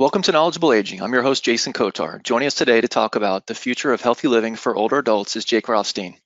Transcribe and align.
Welcome 0.00 0.22
to 0.22 0.32
Knowledgeable 0.32 0.72
Aging. 0.72 1.02
I'm 1.02 1.12
your 1.12 1.22
host, 1.22 1.44
Jason 1.44 1.74
Kotar. 1.74 2.22
Joining 2.22 2.46
us 2.46 2.54
today 2.54 2.80
to 2.80 2.88
talk 2.88 3.16
about 3.16 3.46
the 3.46 3.54
future 3.54 3.92
of 3.92 4.00
healthy 4.00 4.28
living 4.28 4.56
for 4.56 4.74
older 4.74 4.96
adults 4.96 5.36
is 5.36 5.44
Jake 5.44 5.68
Rothstein. 5.68 6.16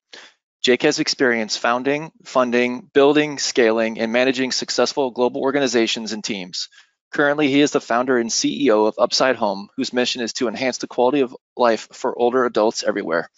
Jake 0.62 0.83
has 0.83 1.00
experience 1.00 1.57
founding, 1.57 2.13
funding, 2.23 2.89
building, 2.95 3.41
scaling, 3.41 3.99
and 3.99 4.13
managing 4.13 4.52
successful 4.52 5.10
global 5.10 5.41
organizations 5.41 6.13
and 6.13 6.23
teams. 6.23 6.68
Currently, 7.13 7.49
he 7.49 7.60
is 7.60 7.73
the 7.73 7.81
founder 7.81 8.16
and 8.16 8.30
CEO 8.30 8.87
of 8.87 8.95
Upside 8.96 9.34
Home, 9.34 9.68
whose 9.77 9.93
mission 9.93 10.22
is 10.22 10.34
to 10.34 10.46
enhance 10.46 10.79
the 10.79 10.86
quality 10.86 11.22
of 11.22 11.36
life 11.56 11.88
for 11.91 12.16
older 12.16 12.45
adults 12.45 12.84
everywhere. 12.84 13.29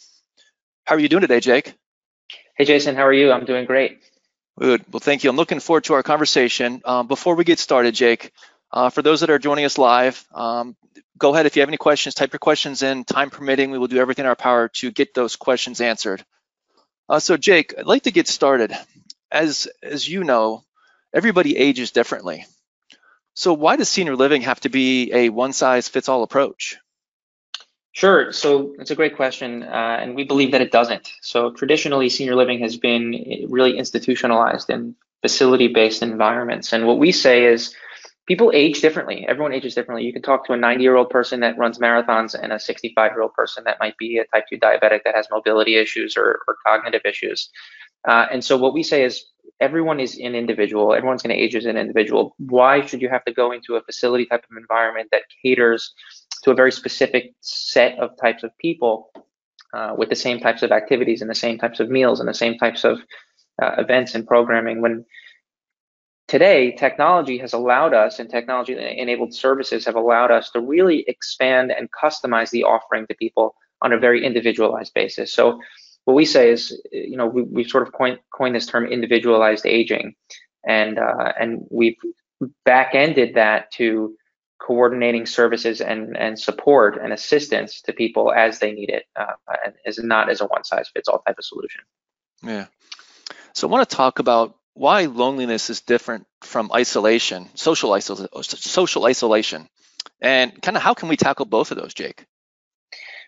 How 0.84 0.96
are 0.96 1.00
you 1.00 1.08
doing 1.08 1.22
today, 1.22 1.40
Jake? 1.40 1.72
Hey, 2.58 2.66
Jason, 2.66 2.94
how 2.94 3.06
are 3.06 3.12
you? 3.14 3.32
I'm 3.32 3.46
doing 3.46 3.64
great. 3.64 4.02
Good. 4.60 4.84
Well, 4.92 5.00
thank 5.00 5.24
you. 5.24 5.30
I'm 5.30 5.36
looking 5.36 5.60
forward 5.60 5.84
to 5.84 5.94
our 5.94 6.02
conversation. 6.02 6.82
Um, 6.84 7.06
before 7.06 7.36
we 7.36 7.44
get 7.44 7.58
started, 7.58 7.94
Jake, 7.94 8.32
uh, 8.72 8.90
for 8.90 9.02
those 9.02 9.20
that 9.20 9.30
are 9.30 9.38
joining 9.38 9.64
us 9.64 9.78
live, 9.78 10.24
um, 10.34 10.76
go 11.18 11.32
ahead. 11.32 11.46
If 11.46 11.56
you 11.56 11.62
have 11.62 11.68
any 11.68 11.76
questions, 11.76 12.14
type 12.14 12.32
your 12.32 12.38
questions 12.38 12.82
in. 12.82 13.04
Time 13.04 13.30
permitting, 13.30 13.70
we 13.70 13.78
will 13.78 13.86
do 13.86 13.98
everything 13.98 14.24
in 14.24 14.28
our 14.28 14.36
power 14.36 14.68
to 14.74 14.90
get 14.90 15.14
those 15.14 15.36
questions 15.36 15.80
answered. 15.80 16.24
Uh, 17.08 17.20
so, 17.20 17.36
Jake, 17.36 17.74
I'd 17.78 17.86
like 17.86 18.02
to 18.04 18.10
get 18.10 18.28
started. 18.28 18.76
As 19.30 19.68
as 19.82 20.08
you 20.08 20.24
know, 20.24 20.64
everybody 21.12 21.56
ages 21.56 21.90
differently. 21.90 22.46
So 23.34 23.52
why 23.52 23.76
does 23.76 23.88
senior 23.88 24.16
living 24.16 24.42
have 24.42 24.60
to 24.60 24.70
be 24.70 25.12
a 25.12 25.28
one 25.28 25.52
size 25.52 25.88
fits 25.88 26.08
all 26.08 26.22
approach? 26.22 26.78
Sure. 27.92 28.32
So 28.32 28.74
it's 28.78 28.90
a 28.90 28.94
great 28.94 29.16
question, 29.16 29.62
uh, 29.62 29.98
and 30.00 30.14
we 30.14 30.24
believe 30.24 30.52
that 30.52 30.60
it 30.60 30.70
doesn't. 30.70 31.10
So 31.22 31.50
traditionally, 31.50 32.08
senior 32.08 32.34
living 32.34 32.60
has 32.60 32.76
been 32.76 33.46
really 33.48 33.78
institutionalized 33.78 34.70
in 34.70 34.96
facility-based 35.22 36.02
environments, 36.02 36.72
and 36.72 36.86
what 36.86 36.98
we 36.98 37.10
say 37.10 37.46
is 37.46 37.74
people 38.26 38.50
age 38.54 38.80
differently. 38.80 39.24
Everyone 39.28 39.52
ages 39.52 39.74
differently. 39.74 40.04
You 40.04 40.12
can 40.12 40.22
talk 40.22 40.46
to 40.46 40.52
a 40.52 40.56
90-year-old 40.56 41.10
person 41.10 41.40
that 41.40 41.56
runs 41.56 41.78
marathons 41.78 42.34
and 42.40 42.52
a 42.52 42.56
65-year-old 42.56 43.32
person 43.34 43.64
that 43.64 43.78
might 43.80 43.96
be 43.98 44.18
a 44.18 44.24
type 44.26 44.44
2 44.50 44.58
diabetic 44.58 45.00
that 45.04 45.14
has 45.14 45.26
mobility 45.30 45.76
issues 45.76 46.16
or, 46.16 46.40
or 46.48 46.56
cognitive 46.66 47.02
issues. 47.04 47.48
Uh, 48.06 48.26
and 48.30 48.44
so 48.44 48.56
what 48.56 48.74
we 48.74 48.82
say 48.82 49.04
is 49.04 49.26
everyone 49.60 50.00
is 50.00 50.18
an 50.18 50.34
individual. 50.34 50.92
Everyone's 50.92 51.22
going 51.22 51.36
to 51.36 51.42
age 51.42 51.54
as 51.54 51.66
an 51.66 51.76
individual. 51.76 52.34
Why 52.38 52.84
should 52.84 53.00
you 53.00 53.08
have 53.08 53.24
to 53.24 53.32
go 53.32 53.52
into 53.52 53.76
a 53.76 53.82
facility 53.82 54.26
type 54.26 54.44
of 54.50 54.56
environment 54.56 55.08
that 55.12 55.22
caters 55.42 55.94
to 56.42 56.50
a 56.50 56.54
very 56.54 56.72
specific 56.72 57.32
set 57.40 57.98
of 57.98 58.10
types 58.20 58.42
of 58.42 58.56
people 58.58 59.10
uh, 59.72 59.94
with 59.96 60.08
the 60.08 60.16
same 60.16 60.40
types 60.40 60.62
of 60.62 60.72
activities 60.72 61.20
and 61.20 61.30
the 61.30 61.34
same 61.34 61.58
types 61.58 61.80
of 61.80 61.90
meals 61.90 62.20
and 62.20 62.28
the 62.28 62.34
same 62.34 62.58
types 62.58 62.84
of 62.84 62.98
uh, 63.62 63.72
events 63.78 64.14
and 64.14 64.26
programming 64.26 64.80
when 64.80 65.04
today 66.28 66.72
technology 66.72 67.38
has 67.38 67.52
allowed 67.52 67.94
us 67.94 68.18
and 68.18 68.28
technology 68.28 68.76
enabled 68.76 69.34
services 69.34 69.84
have 69.84 69.96
allowed 69.96 70.30
us 70.30 70.50
to 70.50 70.60
really 70.60 71.04
expand 71.08 71.70
and 71.70 71.88
customize 71.90 72.50
the 72.50 72.64
offering 72.64 73.06
to 73.06 73.14
people 73.14 73.54
on 73.82 73.92
a 73.92 73.98
very 73.98 74.24
individualized 74.24 74.92
basis 74.94 75.32
so 75.32 75.60
what 76.06 76.14
we 76.14 76.24
say 76.24 76.50
is, 76.50 76.80
you 76.92 77.16
know, 77.16 77.26
we, 77.26 77.42
we've 77.42 77.68
sort 77.68 77.86
of 77.86 77.92
coined, 77.92 78.20
coined 78.32 78.54
this 78.54 78.66
term 78.66 78.86
individualized 78.86 79.66
aging, 79.66 80.14
and 80.64 80.98
uh, 80.98 81.32
and 81.38 81.66
we've 81.68 81.96
back-ended 82.64 83.34
that 83.34 83.72
to 83.72 84.16
coordinating 84.60 85.26
services 85.26 85.80
and 85.80 86.16
and 86.16 86.38
support 86.38 86.96
and 87.02 87.12
assistance 87.12 87.82
to 87.82 87.92
people 87.92 88.32
as 88.32 88.60
they 88.60 88.70
need 88.70 88.88
it, 88.88 89.06
uh, 89.16 89.34
and 89.64 89.74
is 89.84 89.98
not 89.98 90.30
as 90.30 90.40
a 90.40 90.46
one-size-fits-all 90.46 91.22
type 91.26 91.36
of 91.38 91.44
solution. 91.44 91.82
Yeah. 92.40 92.66
So 93.54 93.66
I 93.66 93.70
want 93.72 93.88
to 93.88 93.96
talk 93.96 94.20
about 94.20 94.56
why 94.76 95.06
loneliness 95.06 95.70
is 95.70 95.80
different 95.80 96.26
from 96.42 96.70
isolation, 96.72 97.48
social 97.54 97.94
isolation, 97.94 98.28
social 98.42 99.06
isolation, 99.06 99.68
and 100.20 100.60
kind 100.60 100.76
of 100.76 100.82
how 100.82 100.92
can 100.92 101.08
we 101.08 101.16
tackle 101.16 101.46
both 101.46 101.70
of 101.70 101.78
those, 101.78 101.94
Jake? 101.94 102.26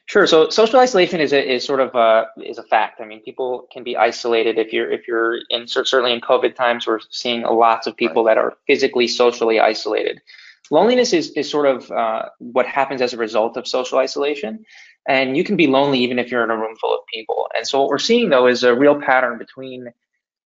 Sure. 0.04 0.26
So 0.26 0.50
social 0.50 0.78
isolation 0.78 1.20
is 1.20 1.32
a, 1.32 1.54
is 1.54 1.64
sort 1.64 1.80
of 1.80 1.94
a, 1.94 2.26
is 2.42 2.58
a 2.58 2.62
fact. 2.62 3.00
I 3.00 3.06
mean, 3.06 3.22
people 3.22 3.66
can 3.72 3.82
be 3.82 3.96
isolated 3.96 4.58
if 4.58 4.72
you're 4.72 4.90
if 4.90 5.08
you're 5.08 5.38
in 5.48 5.66
certainly 5.66 6.12
in 6.12 6.20
COVID 6.20 6.54
times. 6.54 6.86
We're 6.86 7.00
seeing 7.10 7.42
lots 7.42 7.86
of 7.86 7.96
people 7.96 8.24
right. 8.24 8.34
that 8.34 8.40
are 8.40 8.56
physically 8.66 9.08
socially 9.08 9.58
isolated. 9.58 10.20
Loneliness 10.70 11.14
is 11.14 11.30
is 11.30 11.50
sort 11.50 11.66
of 11.66 11.90
uh, 11.90 12.28
what 12.38 12.66
happens 12.66 13.00
as 13.00 13.14
a 13.14 13.18
result 13.18 13.56
of 13.56 13.66
social 13.66 13.98
isolation, 13.98 14.64
and 15.06 15.36
you 15.36 15.44
can 15.44 15.56
be 15.56 15.66
lonely 15.66 16.00
even 16.00 16.18
if 16.18 16.30
you're 16.30 16.44
in 16.44 16.50
a 16.50 16.56
room 16.56 16.76
full 16.76 16.94
of 16.94 17.00
people. 17.12 17.48
And 17.56 17.66
so 17.66 17.80
what 17.80 17.88
we're 17.88 17.98
seeing 17.98 18.28
though 18.28 18.46
is 18.46 18.62
a 18.64 18.74
real 18.74 19.00
pattern 19.00 19.38
between 19.38 19.92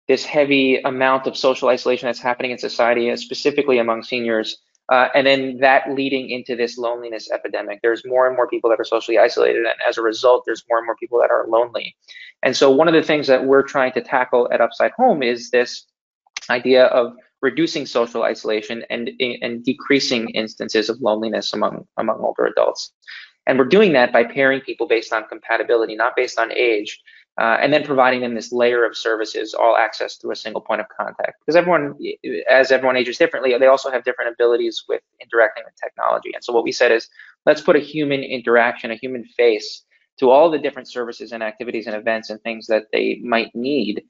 this 0.07 0.25
heavy 0.25 0.77
amount 0.81 1.27
of 1.27 1.35
social 1.35 1.69
isolation 1.69 2.07
that's 2.07 2.19
happening 2.19 2.51
in 2.51 2.57
society, 2.57 3.15
specifically 3.17 3.77
among 3.77 4.03
seniors, 4.03 4.57
uh, 4.89 5.09
and 5.13 5.27
then 5.27 5.57
that 5.57 5.91
leading 5.91 6.29
into 6.29 6.55
this 6.55 6.77
loneliness 6.77 7.29
epidemic. 7.31 7.79
There's 7.81 8.05
more 8.05 8.25
and 8.25 8.35
more 8.35 8.47
people 8.47 8.69
that 8.69 8.79
are 8.79 8.85
socially 8.85 9.17
isolated, 9.17 9.65
and 9.65 9.75
as 9.87 9.97
a 9.97 10.01
result, 10.01 10.43
there's 10.45 10.63
more 10.69 10.77
and 10.77 10.85
more 10.85 10.95
people 10.95 11.19
that 11.19 11.29
are 11.29 11.45
lonely. 11.47 11.95
And 12.41 12.55
so, 12.55 12.71
one 12.71 12.87
of 12.87 12.93
the 12.93 13.03
things 13.03 13.27
that 13.27 13.45
we're 13.45 13.63
trying 13.63 13.91
to 13.93 14.01
tackle 14.01 14.47
at 14.51 14.61
Upside 14.61 14.91
Home 14.91 15.21
is 15.21 15.49
this 15.49 15.85
idea 16.49 16.85
of 16.85 17.13
reducing 17.41 17.85
social 17.85 18.23
isolation 18.23 18.83
and 18.89 19.11
and 19.19 19.63
decreasing 19.63 20.29
instances 20.29 20.89
of 20.89 21.01
loneliness 21.01 21.53
among 21.53 21.85
among 21.97 22.19
older 22.19 22.45
adults. 22.45 22.93
And 23.45 23.57
we're 23.57 23.65
doing 23.65 23.93
that 23.93 24.11
by 24.11 24.23
pairing 24.23 24.61
people 24.61 24.87
based 24.87 25.13
on 25.13 25.25
compatibility, 25.25 25.95
not 25.95 26.15
based 26.15 26.37
on 26.37 26.51
age 26.51 26.99
uh, 27.39 27.57
and 27.61 27.71
then 27.71 27.83
providing 27.83 28.21
them 28.21 28.33
this 28.33 28.51
layer 28.51 28.83
of 28.83 28.97
services, 28.97 29.53
all 29.53 29.77
access 29.77 30.15
through 30.15 30.31
a 30.31 30.35
single 30.35 30.61
point 30.61 30.81
of 30.81 30.87
contact. 30.89 31.33
Because 31.39 31.55
everyone, 31.55 31.95
as 32.49 32.71
everyone 32.71 32.97
ages 32.97 33.17
differently, 33.17 33.55
they 33.57 33.67
also 33.67 33.91
have 33.91 34.03
different 34.03 34.31
abilities 34.33 34.83
with 34.89 35.01
interacting 35.21 35.63
with 35.65 35.75
technology. 35.81 36.31
And 36.33 36.43
so 36.43 36.51
what 36.51 36.63
we 36.63 36.71
said 36.71 36.91
is, 36.91 37.07
let's 37.45 37.61
put 37.61 37.75
a 37.75 37.79
human 37.79 38.21
interaction, 38.21 38.91
a 38.91 38.95
human 38.95 39.23
face 39.23 39.83
to 40.19 40.31
all 40.31 40.49
the 40.49 40.57
different 40.57 40.89
services 40.89 41.31
and 41.31 41.43
activities 41.43 41.85
and 41.85 41.95
events 41.95 42.31
and 42.31 42.41
things 42.41 42.65
that 42.67 42.85
they 42.91 43.21
might 43.23 43.55
need, 43.55 44.03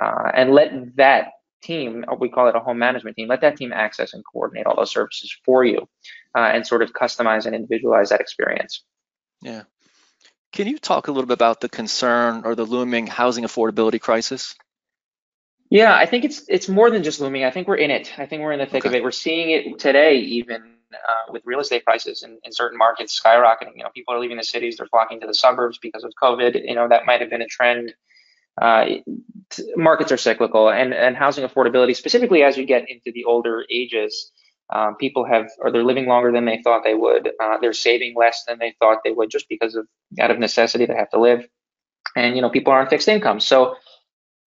uh, 0.00 0.30
and 0.34 0.52
let 0.52 0.96
that 0.96 1.32
team, 1.62 2.02
we 2.18 2.30
call 2.30 2.48
it 2.48 2.56
a 2.56 2.60
home 2.60 2.78
management 2.78 3.14
team, 3.16 3.28
let 3.28 3.42
that 3.42 3.56
team 3.56 3.72
access 3.72 4.14
and 4.14 4.24
coordinate 4.32 4.64
all 4.64 4.76
those 4.76 4.90
services 4.90 5.36
for 5.44 5.64
you, 5.64 5.86
uh, 6.34 6.48
and 6.54 6.66
sort 6.66 6.80
of 6.80 6.94
customize 6.94 7.44
and 7.44 7.54
individualize 7.54 8.08
that 8.08 8.20
experience. 8.20 8.84
Yeah. 9.42 9.64
Can 10.52 10.66
you 10.66 10.78
talk 10.78 11.08
a 11.08 11.12
little 11.12 11.26
bit 11.26 11.34
about 11.34 11.60
the 11.60 11.68
concern 11.68 12.42
or 12.44 12.54
the 12.54 12.64
looming 12.64 13.06
housing 13.06 13.44
affordability 13.44 14.00
crisis? 14.00 14.54
Yeah, 15.70 15.94
I 15.94 16.06
think 16.06 16.24
it's 16.24 16.42
it's 16.48 16.68
more 16.68 16.90
than 16.90 17.04
just 17.04 17.20
looming. 17.20 17.44
I 17.44 17.52
think 17.52 17.68
we're 17.68 17.76
in 17.76 17.92
it. 17.92 18.12
I 18.18 18.26
think 18.26 18.42
we're 18.42 18.52
in 18.52 18.58
the 18.58 18.66
thick 18.66 18.84
okay. 18.84 18.88
of 18.88 18.94
it. 18.94 19.04
We're 19.04 19.12
seeing 19.12 19.50
it 19.50 19.78
today, 19.78 20.16
even 20.16 20.74
uh, 20.92 21.32
with 21.32 21.42
real 21.44 21.60
estate 21.60 21.84
prices 21.84 22.24
in, 22.24 22.38
in 22.42 22.52
certain 22.52 22.76
markets 22.76 23.18
skyrocketing. 23.18 23.76
You 23.76 23.84
know, 23.84 23.90
people 23.94 24.12
are 24.12 24.18
leaving 24.18 24.36
the 24.36 24.42
cities; 24.42 24.78
they're 24.78 24.88
flocking 24.88 25.20
to 25.20 25.28
the 25.28 25.34
suburbs 25.34 25.78
because 25.78 26.02
of 26.02 26.12
COVID. 26.20 26.66
You 26.66 26.74
know, 26.74 26.88
that 26.88 27.06
might 27.06 27.20
have 27.20 27.30
been 27.30 27.42
a 27.42 27.46
trend. 27.46 27.94
Uh, 28.60 28.86
markets 29.76 30.10
are 30.10 30.16
cyclical, 30.16 30.70
and 30.70 30.92
and 30.92 31.16
housing 31.16 31.46
affordability, 31.46 31.94
specifically 31.94 32.42
as 32.42 32.56
you 32.56 32.66
get 32.66 32.90
into 32.90 33.12
the 33.12 33.24
older 33.24 33.64
ages, 33.70 34.32
um, 34.72 34.96
people 34.96 35.24
have, 35.24 35.50
or 35.58 35.70
they're 35.70 35.84
living 35.84 36.06
longer 36.06 36.30
than 36.32 36.44
they 36.44 36.60
thought 36.62 36.82
they 36.84 36.94
would. 36.94 37.30
Uh, 37.42 37.58
they're 37.60 37.72
saving 37.72 38.14
less 38.16 38.44
than 38.46 38.58
they 38.58 38.74
thought 38.78 38.98
they 39.04 39.12
would 39.12 39.30
just 39.30 39.48
because 39.48 39.74
of 39.74 39.86
out 40.20 40.30
of 40.30 40.38
necessity 40.38 40.86
they 40.86 40.94
have 40.94 41.10
to 41.10 41.20
live. 41.20 41.46
And 42.16 42.36
you 42.36 42.42
know, 42.42 42.50
people 42.50 42.72
are 42.72 42.80
on 42.80 42.88
fixed 42.88 43.08
income. 43.08 43.40
So 43.40 43.76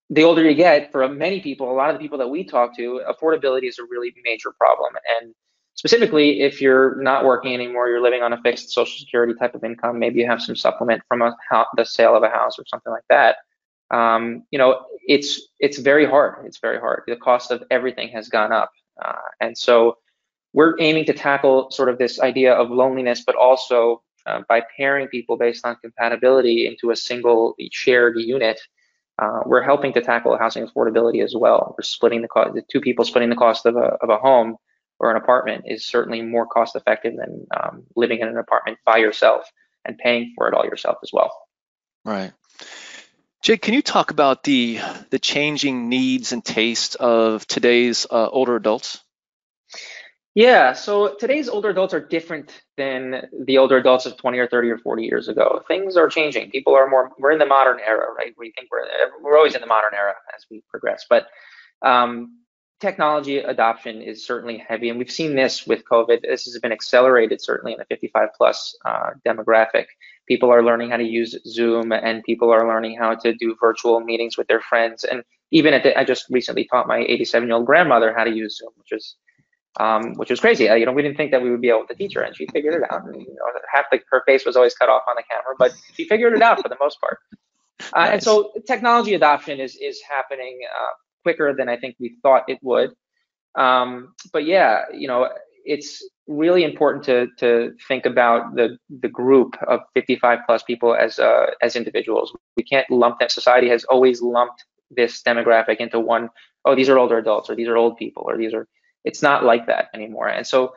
the 0.10 0.24
older 0.24 0.48
you 0.48 0.56
get, 0.56 0.92
for 0.92 1.08
many 1.10 1.42
people, 1.42 1.72
a 1.72 1.74
lot 1.74 1.90
of 1.90 1.96
the 1.96 2.00
people 2.00 2.18
that 2.20 2.28
we 2.28 2.44
talk 2.44 2.76
to, 2.78 3.02
affordability 3.10 3.68
is 3.68 3.80
a 3.80 3.84
really 3.84 4.14
major 4.24 4.52
problem. 4.58 4.94
And 5.20 5.34
specifically, 5.76 6.42
if 6.42 6.62
you're 6.62 7.02
not 7.02 7.26
working 7.26 7.54
anymore, 7.54 7.90
you're 7.90 8.02
living 8.02 8.22
on 8.22 8.34
a 8.34 8.42
fixed 8.42 8.72
Social 8.72 8.98
Security 9.00 9.34
type 9.34 9.56
of 9.56 9.64
income. 9.64 10.00
Maybe 10.00 10.20
you 10.20 10.28
have 10.28 10.42
some 10.42 10.56
supplement 10.56 11.02
from 11.08 11.22
a 11.22 11.36
the 11.76 11.86
sale 11.86 12.16
of 12.16 12.24
a 12.24 12.30
house 12.30 12.60
or 12.60 12.66
something 12.68 12.92
like 12.92 13.06
that. 13.10 13.38
Um, 13.92 14.44
you 14.52 14.60
know, 14.60 14.86
it's 15.08 15.50
it's 15.60 15.78
very 15.80 16.06
hard. 16.06 16.46
It's 16.46 16.60
very 16.60 16.80
hard. 16.80 17.04
The 17.08 17.16
cost 17.16 17.52
of 17.52 17.64
everything 17.70 18.10
has 18.10 18.30
gone 18.30 18.52
up, 18.52 18.72
uh, 19.04 19.14
and 19.40 19.58
so 19.58 19.98
we're 20.54 20.76
aiming 20.80 21.06
to 21.06 21.14
tackle 21.14 21.72
sort 21.72 21.90
of 21.90 21.98
this 21.98 22.20
idea 22.20 22.54
of 22.54 22.70
loneliness, 22.70 23.24
but 23.26 23.36
also 23.36 24.02
uh, 24.26 24.42
by 24.48 24.62
pairing 24.78 25.08
people 25.08 25.38
based 25.38 25.66
on 25.66 25.76
compatibility 25.78 26.68
into 26.68 26.92
a 26.92 26.96
single 26.96 27.56
shared 27.72 28.16
unit, 28.18 28.60
uh, 29.20 29.42
we're 29.46 29.64
helping 29.64 29.94
to 29.94 30.02
tackle 30.02 30.38
housing 30.38 30.66
affordability 30.66 31.24
as 31.24 31.36
well. 31.36 31.76
We're 31.78 31.84
splitting 31.84 32.22
the 32.22 32.28
cost, 32.28 32.54
the 32.54 32.64
two 32.72 32.82
people 32.82 33.04
splitting 33.06 33.30
the 33.30 33.36
cost 33.36 33.66
of 33.66 33.76
a, 33.76 33.98
of 34.02 34.10
a 34.10 34.18
home 34.18 34.58
or 35.00 35.12
an 35.12 35.18
apartment 35.18 35.66
is 35.68 35.86
certainly 35.86 36.22
more 36.22 36.48
cost 36.48 36.76
effective 36.76 37.16
than 37.18 37.46
um, 37.60 37.84
living 37.96 38.20
in 38.20 38.28
an 38.28 38.38
apartment 38.38 38.78
by 38.86 38.98
yourself 38.98 39.46
and 39.86 39.98
paying 39.98 40.34
for 40.36 40.48
it 40.48 40.54
all 40.54 40.66
yourself 40.66 40.98
as 41.04 41.12
well. 41.12 41.32
Right. 42.06 42.32
Jake, 43.42 43.62
can 43.62 43.74
you 43.74 43.82
talk 43.82 44.12
about 44.12 44.44
the 44.44 44.80
the 45.10 45.20
changing 45.20 45.90
needs 45.90 46.32
and 46.32 46.44
tastes 46.44 46.96
of 46.96 47.46
today's 47.46 48.08
uh, 48.10 48.30
older 48.30 48.56
adults? 48.56 49.03
Yeah, 50.36 50.74
so 50.74 51.16
today's 51.20 51.48
older 51.48 51.70
adults 51.70 51.94
are 51.94 52.00
different 52.00 52.64
than 52.76 53.28
the 53.46 53.60
older 53.60 53.78
adults 53.78 54.08
of 54.08 54.18
20 54.18 54.40
or 54.40 54.48
30 54.48 54.70
or 54.72 54.78
40 54.80 55.04
years 55.04 55.28
ago. 55.28 55.62
Things 55.68 55.96
are 55.96 56.10
changing. 56.10 56.50
People 56.50 56.76
are 56.76 56.90
more, 56.90 57.12
we're 57.20 57.34
in 57.34 57.40
the 57.40 57.46
modern 57.46 57.80
era, 57.80 58.08
right? 58.18 58.34
We 58.36 58.52
think 58.52 58.70
we're, 58.72 58.88
we're 59.22 59.38
always 59.38 59.54
in 59.54 59.62
the 59.62 59.68
modern 59.68 59.94
era 59.94 60.16
as 60.36 60.46
we 60.50 60.64
progress. 60.72 61.06
But 61.08 61.28
um, 61.84 62.40
technology 62.80 63.38
adoption 63.38 64.02
is 64.02 64.26
certainly 64.26 64.58
heavy, 64.58 64.90
and 64.90 64.98
we've 64.98 65.12
seen 65.12 65.36
this 65.36 65.68
with 65.68 65.86
COVID. 65.86 66.24
This 66.24 66.46
has 66.46 66.58
been 66.60 66.72
accelerated 66.72 67.40
certainly 67.40 67.74
in 67.74 67.78
the 67.78 67.86
55 67.86 68.30
plus 68.36 68.76
uh, 68.86 69.12
demographic. 69.28 69.86
People 70.28 70.52
are 70.52 70.64
learning 70.64 70.90
how 70.90 70.98
to 70.98 71.04
use 71.04 71.38
Zoom, 71.46 71.92
and 71.92 72.24
people 72.24 72.52
are 72.52 72.68
learning 72.68 72.98
how 72.98 73.14
to 73.14 73.36
do 73.36 73.56
virtual 73.62 74.00
meetings 74.00 74.36
with 74.36 74.48
their 74.48 74.62
friends. 74.62 75.04
And 75.04 75.24
even 75.52 75.76
at 75.76 75.84
the, 75.84 75.98
I 75.98 76.04
just 76.04 76.26
recently 76.32 76.66
taught 76.66 76.88
my 76.88 77.06
87 77.08 77.48
year 77.48 77.56
old 77.56 77.68
grandmother 77.68 78.16
how 78.18 78.24
to 78.24 78.34
use 78.34 78.58
Zoom, 78.58 78.72
which 78.78 78.92
is 78.92 79.16
um, 79.80 80.14
which 80.16 80.30
was 80.30 80.40
crazy. 80.40 80.70
Uh, 80.70 80.76
you 80.76 80.86
know, 80.86 80.92
we 80.92 81.02
didn't 81.02 81.18
think 81.18 81.32
that 81.32 81.42
we 81.42 81.50
would 81.50 81.62
be 81.62 81.70
able 81.70 81.86
to 81.88 81.96
teach 81.96 82.14
her, 82.14 82.22
and 82.22 82.36
she 82.36 82.48
figured 82.48 82.76
it 82.76 82.92
out. 82.92 83.06
And, 83.06 83.22
you 83.22 83.28
know, 83.28 83.60
half 83.74 83.86
the, 83.92 84.00
her 84.12 84.24
face 84.26 84.46
was 84.46 84.56
always 84.56 84.76
cut 84.76 84.90
off 84.90 85.04
on 85.08 85.16
the 85.16 85.24
camera, 85.30 85.56
but 85.58 85.74
she 85.94 86.08
figured 86.08 86.34
it 86.34 86.42
out 86.42 86.62
for 86.62 86.70
the 86.70 86.78
most 86.80 87.00
part. 87.00 87.20
Uh, 87.94 88.00
nice. 88.02 88.14
And 88.14 88.24
so 88.24 88.52
technology 88.68 89.14
adoption 89.14 89.60
is 89.60 89.76
is 89.76 90.00
happening 90.08 90.60
uh, 90.70 90.92
quicker 91.24 91.54
than 91.54 91.70
I 91.70 91.78
think 91.78 91.96
we 92.00 92.16
thought 92.22 92.44
it 92.48 92.60
would. 92.62 92.92
Um, 93.56 94.14
but 94.32 94.46
yeah, 94.46 94.84
you 94.94 95.08
know, 95.08 95.30
it's 95.66 96.08
really 96.28 96.64
important 96.64 97.04
to 97.06 97.28
to 97.40 97.74
think 97.88 98.06
about 98.06 98.56
the 98.56 98.78
the 99.02 99.10
group 99.10 99.56
of 99.68 99.82
55 99.94 100.40
plus 100.46 100.64
people 100.64 100.96
as 100.96 101.20
uh, 101.20 101.48
as 101.62 101.76
individuals. 101.76 102.36
We 102.56 102.64
can't 102.64 102.90
lump 102.90 103.20
that. 103.20 103.32
Society 103.32 103.70
has 103.70 103.84
always 103.86 104.22
lumped 104.22 104.66
this 104.92 105.22
demographic 105.24 105.78
into 105.78 106.00
one. 106.00 106.30
Oh, 106.66 106.76
these 106.76 106.90
are 106.90 106.98
older 106.98 107.18
adults, 107.18 107.50
or 107.50 107.56
these 107.56 107.68
are 107.68 107.78
old 107.78 107.98
people, 107.98 108.24
or 108.26 108.38
these 108.38 108.54
are 108.54 108.68
it's 109.04 109.22
not 109.22 109.44
like 109.44 109.68
that 109.68 109.90
anymore. 109.94 110.28
And 110.28 110.46
so 110.46 110.74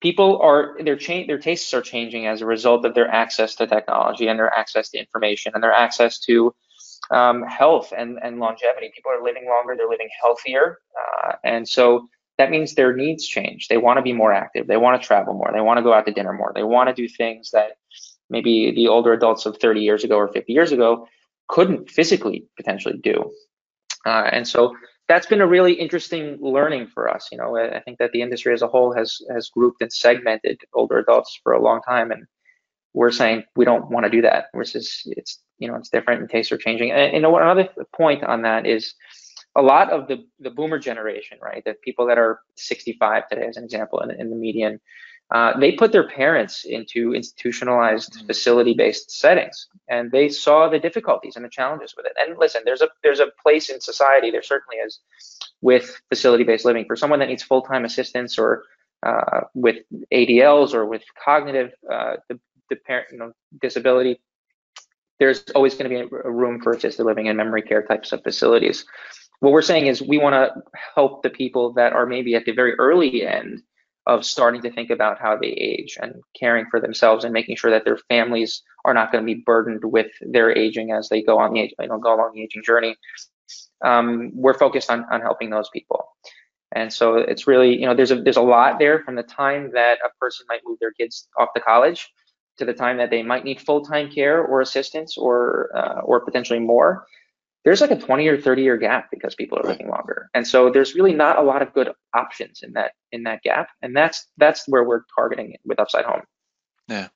people 0.00 0.40
are 0.40 0.76
their 0.82 0.96
change 0.96 1.26
their 1.26 1.38
tastes 1.38 1.72
are 1.74 1.82
changing 1.82 2.26
as 2.26 2.40
a 2.40 2.46
result 2.46 2.84
of 2.84 2.94
their 2.94 3.08
access 3.08 3.54
to 3.56 3.66
technology 3.66 4.28
and 4.28 4.38
their 4.38 4.52
access 4.56 4.90
to 4.90 4.98
information 4.98 5.52
and 5.54 5.62
their 5.62 5.72
access 5.72 6.18
to 6.20 6.54
um, 7.10 7.42
health 7.42 7.92
and, 7.96 8.18
and 8.22 8.38
longevity. 8.38 8.90
People 8.94 9.12
are 9.12 9.22
living 9.22 9.46
longer, 9.46 9.74
they're 9.76 9.88
living 9.88 10.08
healthier. 10.20 10.78
Uh, 10.96 11.32
and 11.44 11.68
so 11.68 12.08
that 12.38 12.50
means 12.50 12.74
their 12.74 12.94
needs 12.94 13.26
change. 13.26 13.68
They 13.68 13.76
want 13.76 13.98
to 13.98 14.02
be 14.02 14.12
more 14.12 14.32
active, 14.32 14.66
they 14.66 14.76
want 14.76 15.00
to 15.00 15.06
travel 15.06 15.34
more, 15.34 15.50
they 15.52 15.60
want 15.60 15.78
to 15.78 15.82
go 15.82 15.92
out 15.92 16.06
to 16.06 16.12
dinner 16.12 16.32
more, 16.32 16.52
they 16.54 16.62
want 16.62 16.88
to 16.88 16.94
do 16.94 17.08
things 17.08 17.50
that 17.50 17.72
maybe 18.30 18.72
the 18.74 18.88
older 18.88 19.12
adults 19.12 19.44
of 19.44 19.58
30 19.58 19.80
years 19.80 20.04
ago 20.04 20.16
or 20.16 20.28
50 20.28 20.52
years 20.52 20.72
ago 20.72 21.06
couldn't 21.48 21.90
physically 21.90 22.46
potentially 22.56 22.98
do. 23.02 23.32
Uh, 24.06 24.30
and 24.32 24.46
so 24.46 24.74
that's 25.10 25.26
been 25.26 25.40
a 25.40 25.46
really 25.46 25.72
interesting 25.72 26.38
learning 26.40 26.86
for 26.86 27.08
us. 27.08 27.26
You 27.32 27.38
know, 27.38 27.56
I 27.56 27.80
think 27.80 27.98
that 27.98 28.12
the 28.12 28.22
industry 28.22 28.54
as 28.54 28.62
a 28.62 28.68
whole 28.68 28.94
has 28.94 29.18
has 29.34 29.48
grouped 29.48 29.82
and 29.82 29.92
segmented 29.92 30.60
older 30.72 30.98
adults 30.98 31.36
for 31.42 31.52
a 31.52 31.60
long 31.60 31.80
time, 31.82 32.12
and 32.12 32.26
we're 32.94 33.08
mm-hmm. 33.08 33.16
saying 33.16 33.44
we 33.56 33.64
don't 33.64 33.90
want 33.90 34.04
to 34.04 34.10
do 34.10 34.22
that. 34.22 34.46
We're 34.54 34.62
just 34.62 35.02
it's 35.06 35.40
you 35.58 35.66
know 35.66 35.74
it's 35.74 35.88
different 35.88 36.20
and 36.20 36.30
tastes 36.30 36.52
are 36.52 36.58
changing. 36.58 36.92
And, 36.92 37.12
and 37.12 37.26
another 37.26 37.68
point 37.92 38.22
on 38.22 38.42
that 38.42 38.66
is 38.66 38.94
a 39.56 39.62
lot 39.62 39.90
of 39.90 40.06
the 40.06 40.24
the 40.38 40.50
boomer 40.50 40.78
generation, 40.78 41.38
right? 41.42 41.64
The 41.64 41.74
people 41.82 42.06
that 42.06 42.18
are 42.18 42.38
65 42.56 43.28
today, 43.28 43.46
as 43.48 43.56
an 43.56 43.64
example, 43.64 43.98
in, 43.98 44.12
in 44.12 44.30
the 44.30 44.36
median, 44.36 44.78
uh, 45.32 45.58
they 45.58 45.72
put 45.72 45.92
their 45.92 46.08
parents 46.08 46.64
into 46.64 47.14
institutionalized 47.14 48.12
mm-hmm. 48.12 48.26
facility-based 48.26 49.10
settings, 49.10 49.68
and 49.88 50.10
they 50.10 50.28
saw 50.28 50.68
the 50.68 50.78
difficulties 50.78 51.36
and 51.36 51.44
the 51.44 51.48
challenges 51.48 51.94
with 51.96 52.06
it. 52.06 52.12
And 52.18 52.36
listen, 52.38 52.62
there's 52.64 52.82
a 52.82 52.88
there's 53.02 53.20
a 53.20 53.28
place 53.42 53.70
in 53.70 53.80
society. 53.80 54.30
There 54.30 54.42
certainly 54.42 54.76
is 54.76 55.00
with 55.60 56.00
facility-based 56.08 56.64
living 56.64 56.84
for 56.86 56.96
someone 56.96 57.20
that 57.20 57.28
needs 57.28 57.42
full-time 57.42 57.84
assistance 57.84 58.38
or 58.38 58.64
uh, 59.04 59.42
with 59.54 59.76
ADLs 60.12 60.74
or 60.74 60.86
with 60.86 61.02
cognitive 61.22 61.72
uh, 61.90 62.16
the, 62.28 62.40
the 62.68 62.76
parent 62.76 63.08
you 63.12 63.18
know 63.18 63.32
disability. 63.62 64.20
There's 65.20 65.44
always 65.54 65.74
going 65.74 65.90
to 65.90 66.08
be 66.08 66.16
a 66.24 66.30
room 66.30 66.60
for 66.60 66.72
assisted 66.72 67.04
living 67.04 67.28
and 67.28 67.36
memory 67.36 67.62
care 67.62 67.82
types 67.82 68.10
of 68.10 68.22
facilities. 68.22 68.84
What 69.40 69.52
we're 69.52 69.62
saying 69.62 69.86
is 69.86 70.02
we 70.02 70.18
want 70.18 70.34
to 70.34 70.62
help 70.94 71.22
the 71.22 71.30
people 71.30 71.74
that 71.74 71.92
are 71.92 72.06
maybe 72.06 72.34
at 72.34 72.46
the 72.46 72.52
very 72.52 72.74
early 72.74 73.26
end 73.26 73.62
of 74.06 74.24
starting 74.24 74.62
to 74.62 74.70
think 74.70 74.90
about 74.90 75.20
how 75.20 75.36
they 75.36 75.48
age 75.48 75.98
and 76.00 76.14
caring 76.38 76.66
for 76.70 76.80
themselves 76.80 77.24
and 77.24 77.32
making 77.32 77.56
sure 77.56 77.70
that 77.70 77.84
their 77.84 77.98
families 78.08 78.62
are 78.84 78.94
not 78.94 79.12
going 79.12 79.22
to 79.22 79.34
be 79.34 79.42
burdened 79.44 79.84
with 79.84 80.10
their 80.20 80.56
aging 80.56 80.92
as 80.92 81.08
they 81.08 81.22
go 81.22 81.38
on 81.38 81.52
the 81.52 81.72
you 81.78 81.86
know 81.86 81.98
go 81.98 82.14
along 82.14 82.32
the 82.34 82.42
aging 82.42 82.62
journey. 82.64 82.96
Um, 83.84 84.30
we're 84.34 84.58
focused 84.58 84.90
on 84.90 85.04
on 85.10 85.20
helping 85.20 85.50
those 85.50 85.68
people, 85.70 86.06
and 86.72 86.92
so 86.92 87.16
it's 87.16 87.46
really 87.46 87.78
you 87.78 87.86
know 87.86 87.94
there's 87.94 88.10
a 88.10 88.20
there's 88.20 88.36
a 88.36 88.42
lot 88.42 88.78
there 88.78 89.00
from 89.04 89.16
the 89.16 89.22
time 89.22 89.70
that 89.74 89.98
a 90.04 90.08
person 90.18 90.46
might 90.48 90.60
move 90.64 90.78
their 90.80 90.92
kids 90.92 91.28
off 91.38 91.48
to 91.54 91.60
college 91.60 92.08
to 92.58 92.64
the 92.64 92.74
time 92.74 92.98
that 92.98 93.10
they 93.10 93.22
might 93.22 93.44
need 93.44 93.60
full 93.60 93.82
time 93.84 94.10
care 94.10 94.42
or 94.42 94.60
assistance 94.60 95.18
or 95.18 95.70
uh, 95.74 96.00
or 96.02 96.20
potentially 96.20 96.60
more 96.60 97.06
there's 97.64 97.80
like 97.80 97.90
a 97.90 97.98
20 97.98 98.26
or 98.28 98.40
30 98.40 98.62
year 98.62 98.76
gap 98.76 99.08
because 99.10 99.34
people 99.34 99.58
are 99.58 99.68
living 99.68 99.88
longer 99.88 100.30
and 100.34 100.46
so 100.46 100.70
there's 100.70 100.94
really 100.94 101.14
not 101.14 101.38
a 101.38 101.42
lot 101.42 101.62
of 101.62 101.72
good 101.72 101.90
options 102.14 102.60
in 102.62 102.72
that 102.72 102.92
in 103.12 103.24
that 103.24 103.42
gap 103.42 103.68
and 103.82 103.96
that's 103.96 104.26
that's 104.36 104.64
where 104.66 104.84
we're 104.84 105.02
targeting 105.14 105.52
it 105.52 105.60
with 105.64 105.78
upside 105.78 106.04
home 106.04 106.22
yeah 106.88 107.08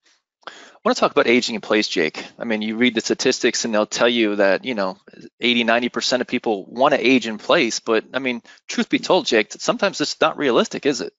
I 0.46 0.88
want 0.88 0.96
to 0.96 1.00
talk 1.00 1.12
about 1.12 1.26
aging 1.26 1.54
in 1.54 1.62
place, 1.62 1.88
Jake. 1.88 2.22
I 2.38 2.44
mean, 2.44 2.60
you 2.60 2.76
read 2.76 2.94
the 2.94 3.00
statistics 3.00 3.64
and 3.64 3.72
they'll 3.72 3.86
tell 3.86 4.08
you 4.08 4.36
that, 4.36 4.66
you 4.66 4.74
know, 4.74 4.98
80, 5.40 5.64
90% 5.64 6.20
of 6.20 6.26
people 6.26 6.66
want 6.66 6.92
to 6.92 7.00
age 7.00 7.26
in 7.26 7.38
place. 7.38 7.80
But 7.80 8.04
I 8.12 8.18
mean, 8.18 8.42
truth 8.68 8.90
be 8.90 8.98
told, 8.98 9.24
Jake, 9.24 9.52
sometimes 9.52 10.02
it's 10.02 10.20
not 10.20 10.36
realistic, 10.36 10.84
is 10.84 11.00
it? 11.00 11.14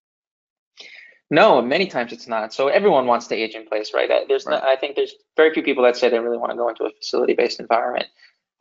No, 1.31 1.63
many 1.63 1.87
times 1.87 2.13
it's 2.13 2.27
not. 2.27 2.53
So 2.53 2.67
everyone 2.67 3.07
wants 3.07 3.25
to 3.27 3.35
age 3.35 3.55
in 3.55 3.65
place, 3.65 3.91
right? 3.91 4.07
There's, 4.27 4.45
right. 4.45 4.53
Not, 4.53 4.63
I 4.63 4.75
think 4.75 4.95
there's 4.95 5.15
very 5.35 5.51
few 5.51 5.63
people 5.63 5.83
that 5.85 5.97
say 5.97 6.09
they 6.09 6.19
really 6.19 6.37
want 6.37 6.51
to 6.51 6.57
go 6.57 6.69
into 6.69 6.83
a 6.83 6.91
facility-based 6.91 7.59
environment. 7.59 8.05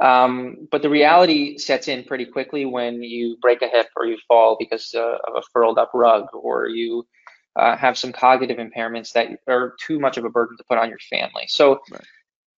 Um, 0.00 0.69
but 0.70 0.82
the 0.82 0.91
reality 0.91 1.56
sets 1.58 1.88
in 1.88 2.05
pretty 2.05 2.25
quickly 2.25 2.64
when 2.64 3.02
you 3.02 3.37
break 3.41 3.62
a 3.62 3.69
hip 3.69 3.88
or 3.96 4.06
you 4.06 4.19
fall 4.26 4.56
because 4.58 4.93
uh, 4.94 5.19
of 5.26 5.37
a 5.37 5.43
furled 5.52 5.79
up 5.79 5.91
rug 5.94 6.26
or 6.32 6.69
you 6.69 7.06
uh, 7.56 7.76
have 7.76 7.96
some 7.96 8.12
cognitive 8.12 8.58
impairments 8.58 9.12
that 9.12 9.29
are 9.46 9.75
too 9.81 10.00
much 10.00 10.17
of 10.17 10.25
a 10.25 10.31
burden 10.31 10.56
to 10.56 10.64
put 10.64 10.79
on 10.79 10.88
your 10.88 10.99
family. 11.11 11.44
So 11.46 11.81
right. 11.91 12.02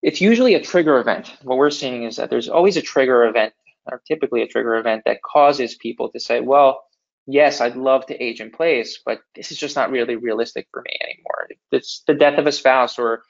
it's 0.02 0.20
usually 0.20 0.54
a 0.54 0.62
trigger 0.62 0.98
event. 0.98 1.36
What 1.42 1.58
we're 1.58 1.70
seeing 1.70 2.04
is 2.04 2.16
that 2.16 2.30
there's 2.30 2.48
always 2.48 2.76
a 2.78 2.82
trigger 2.82 3.24
event, 3.26 3.52
or 3.90 4.02
typically 4.08 4.42
a 4.42 4.46
trigger 4.46 4.76
event 4.76 5.02
that 5.04 5.22
causes 5.22 5.74
people 5.74 6.10
to 6.10 6.20
say, 6.20 6.40
well, 6.40 6.84
yes, 7.26 7.60
I'd 7.60 7.76
love 7.76 8.06
to 8.06 8.22
age 8.22 8.40
in 8.40 8.50
place, 8.50 9.00
but 9.04 9.20
this 9.34 9.52
is 9.52 9.58
just 9.58 9.76
not 9.76 9.90
really 9.90 10.16
realistic 10.16 10.66
for 10.72 10.82
me 10.82 10.92
anymore. 11.02 11.48
It's 11.72 12.02
the 12.06 12.14
death 12.14 12.38
of 12.38 12.46
a 12.46 12.52
spouse 12.52 12.98
or 12.98 13.22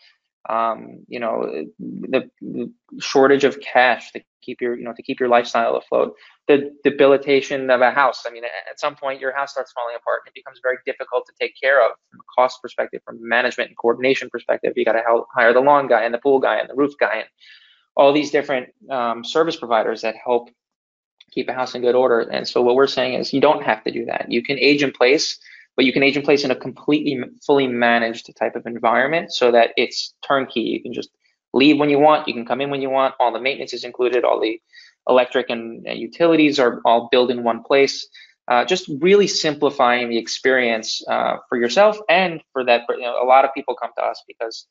um, 0.48 1.04
you 1.08 1.18
know, 1.18 1.66
the, 1.78 2.30
the, 2.40 2.72
shortage 3.00 3.44
of 3.44 3.60
cash 3.60 4.12
to 4.12 4.20
keep 4.42 4.60
your, 4.60 4.76
you 4.76 4.84
know, 4.84 4.92
to 4.92 5.02
keep 5.02 5.18
your 5.18 5.28
lifestyle 5.28 5.76
afloat, 5.76 6.14
the 6.46 6.70
debilitation 6.84 7.68
of 7.68 7.80
a 7.80 7.90
house. 7.90 8.24
I 8.26 8.30
mean, 8.30 8.44
at 8.44 8.78
some 8.78 8.94
point 8.94 9.20
your 9.20 9.34
house 9.34 9.52
starts 9.52 9.72
falling 9.72 9.96
apart 9.96 10.20
and 10.24 10.30
it 10.30 10.34
becomes 10.34 10.60
very 10.62 10.78
difficult 10.86 11.26
to 11.26 11.32
take 11.40 11.54
care 11.60 11.84
of 11.84 11.92
from 12.10 12.20
a 12.20 12.22
cost 12.34 12.62
perspective, 12.62 13.02
from 13.04 13.18
management 13.20 13.70
and 13.70 13.76
coordination 13.76 14.30
perspective. 14.30 14.72
You 14.76 14.84
got 14.84 14.92
to 14.92 15.02
hire 15.34 15.52
the 15.52 15.60
lawn 15.60 15.88
guy 15.88 16.04
and 16.04 16.14
the 16.14 16.18
pool 16.18 16.38
guy 16.38 16.58
and 16.58 16.70
the 16.70 16.74
roof 16.74 16.94
guy 16.98 17.16
and 17.16 17.28
all 17.96 18.12
these 18.12 18.30
different 18.30 18.68
um, 18.90 19.24
service 19.24 19.56
providers 19.56 20.02
that 20.02 20.14
help 20.22 20.50
keep 21.32 21.48
a 21.48 21.52
house 21.52 21.74
in 21.74 21.82
good 21.82 21.94
order. 21.94 22.20
And 22.20 22.46
so 22.46 22.62
what 22.62 22.76
we're 22.76 22.86
saying 22.86 23.14
is 23.14 23.32
you 23.32 23.40
don't 23.40 23.64
have 23.64 23.82
to 23.84 23.90
do 23.90 24.04
that. 24.06 24.30
You 24.30 24.42
can 24.42 24.58
age 24.58 24.82
in 24.82 24.92
place 24.92 25.38
but 25.76 25.84
you 25.84 25.92
can 25.92 26.02
age 26.02 26.16
in 26.16 26.22
place 26.22 26.42
in 26.44 26.50
a 26.50 26.56
completely 26.56 27.22
fully 27.46 27.66
managed 27.66 28.34
type 28.36 28.56
of 28.56 28.66
environment 28.66 29.32
so 29.32 29.52
that 29.52 29.70
it's 29.76 30.14
turnkey. 30.26 30.60
You 30.60 30.82
can 30.82 30.92
just 30.92 31.10
leave 31.52 31.78
when 31.78 31.90
you 31.90 31.98
want, 31.98 32.26
you 32.26 32.34
can 32.34 32.46
come 32.46 32.60
in 32.60 32.70
when 32.70 32.82
you 32.82 32.90
want, 32.90 33.14
all 33.20 33.32
the 33.32 33.40
maintenance 33.40 33.72
is 33.72 33.84
included, 33.84 34.24
all 34.24 34.40
the 34.40 34.60
electric 35.08 35.50
and, 35.50 35.86
utilities 35.86 36.58
are 36.58 36.80
all 36.84 37.08
built 37.12 37.30
in 37.30 37.44
one 37.44 37.62
place. 37.62 38.08
Uh, 38.48 38.64
just 38.64 38.88
really 39.00 39.26
simplifying 39.26 40.08
the 40.08 40.18
experience 40.18 41.02
uh, 41.08 41.36
for 41.48 41.58
yourself 41.58 41.98
and 42.08 42.40
for 42.52 42.64
that. 42.64 42.82
You 42.88 43.00
know, 43.00 43.20
a 43.20 43.26
lot 43.26 43.44
of 43.44 43.52
people 43.54 43.74
come 43.74 43.90
to 43.98 44.04
us 44.04 44.22
because 44.26 44.66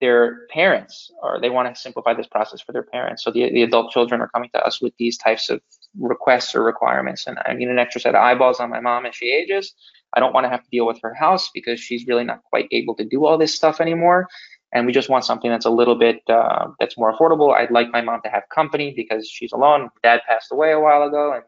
their 0.00 0.46
parents 0.48 1.10
or 1.22 1.40
they 1.40 1.50
want 1.50 1.74
to 1.74 1.80
simplify 1.80 2.14
this 2.14 2.26
process 2.26 2.60
for 2.60 2.72
their 2.72 2.82
parents. 2.82 3.24
So 3.24 3.30
the, 3.30 3.50
the 3.50 3.62
adult 3.62 3.90
children 3.90 4.20
are 4.20 4.28
coming 4.28 4.50
to 4.54 4.64
us 4.64 4.80
with 4.80 4.92
these 4.98 5.16
types 5.16 5.48
of 5.50 5.60
requests 5.98 6.54
or 6.54 6.62
requirements. 6.62 7.26
And 7.26 7.38
I 7.46 7.54
need 7.54 7.68
an 7.68 7.78
extra 7.78 8.00
set 8.00 8.14
of 8.14 8.20
eyeballs 8.20 8.60
on 8.60 8.70
my 8.70 8.80
mom 8.80 9.06
as 9.06 9.14
she 9.14 9.32
ages. 9.32 9.74
I 10.14 10.20
don't 10.20 10.32
want 10.32 10.44
to 10.44 10.50
have 10.50 10.62
to 10.62 10.70
deal 10.70 10.86
with 10.86 11.00
her 11.02 11.14
house 11.14 11.50
because 11.52 11.80
she's 11.80 12.06
really 12.06 12.24
not 12.24 12.42
quite 12.44 12.68
able 12.72 12.94
to 12.96 13.04
do 13.04 13.26
all 13.26 13.38
this 13.38 13.54
stuff 13.54 13.80
anymore. 13.80 14.28
And 14.72 14.86
we 14.86 14.92
just 14.92 15.08
want 15.08 15.24
something 15.24 15.50
that's 15.50 15.66
a 15.66 15.70
little 15.70 15.94
bit 15.94 16.22
uh, 16.28 16.68
that's 16.80 16.98
more 16.98 17.16
affordable. 17.16 17.54
I'd 17.54 17.70
like 17.70 17.90
my 17.90 18.00
mom 18.00 18.20
to 18.24 18.30
have 18.30 18.42
company 18.54 18.92
because 18.94 19.28
she's 19.28 19.52
alone. 19.52 19.90
Dad 20.02 20.20
passed 20.28 20.52
away 20.52 20.72
a 20.72 20.80
while 20.80 21.02
ago, 21.02 21.32
and 21.34 21.44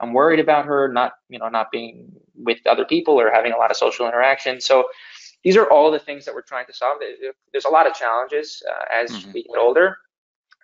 I'm 0.00 0.12
worried 0.12 0.40
about 0.40 0.66
her 0.66 0.90
not, 0.92 1.12
you 1.28 1.38
know, 1.38 1.48
not 1.48 1.70
being 1.70 2.12
with 2.34 2.58
other 2.66 2.84
people 2.84 3.20
or 3.20 3.30
having 3.30 3.52
a 3.52 3.56
lot 3.56 3.70
of 3.70 3.76
social 3.76 4.06
interaction. 4.06 4.60
So 4.60 4.84
these 5.44 5.56
are 5.56 5.70
all 5.70 5.90
the 5.90 5.98
things 5.98 6.24
that 6.24 6.34
we're 6.34 6.42
trying 6.42 6.66
to 6.66 6.72
solve. 6.72 6.98
There's 7.52 7.64
a 7.64 7.70
lot 7.70 7.86
of 7.86 7.94
challenges 7.94 8.62
uh, 8.68 9.02
as 9.02 9.10
mm-hmm. 9.10 9.32
we 9.32 9.42
get 9.42 9.58
older, 9.58 9.98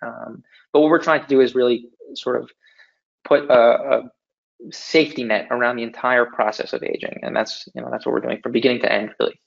um, 0.01 0.43
but 0.71 0.81
what 0.81 0.89
we're 0.89 1.03
trying 1.03 1.21
to 1.21 1.27
do 1.27 1.41
is 1.41 1.55
really 1.55 1.87
sort 2.15 2.41
of 2.41 2.49
put 3.25 3.49
a, 3.49 3.53
a 3.53 4.11
safety 4.71 5.23
net 5.23 5.47
around 5.51 5.75
the 5.77 5.83
entire 5.83 6.25
process 6.25 6.73
of 6.73 6.83
aging, 6.83 7.19
and 7.23 7.35
that's 7.35 7.67
you 7.73 7.81
know 7.81 7.89
that's 7.91 8.05
what 8.05 8.13
we're 8.13 8.21
doing 8.21 8.39
from 8.41 8.51
beginning 8.51 8.81
to 8.81 8.91
end, 8.91 9.13
really. 9.19 9.39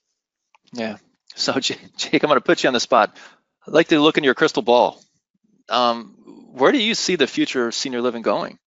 Yeah. 0.73 0.97
So 1.35 1.59
Jake, 1.61 1.81
I'm 2.13 2.29
going 2.29 2.35
to 2.35 2.41
put 2.41 2.63
you 2.63 2.69
on 2.69 2.75
the 2.75 2.81
spot. 2.81 3.17
I'd 3.67 3.75
like 3.75 3.89
to 3.89 4.01
look 4.01 4.17
into 4.17 4.27
your 4.27 4.35
crystal 4.35 4.63
ball. 4.63 5.03
Um, 5.69 6.17
where 6.53 6.73
do 6.73 6.83
you 6.83 6.95
see 6.95 7.17
the 7.17 7.27
future 7.27 7.69
of 7.69 7.75
senior 7.75 8.01
living 8.01 8.23
going? 8.23 8.59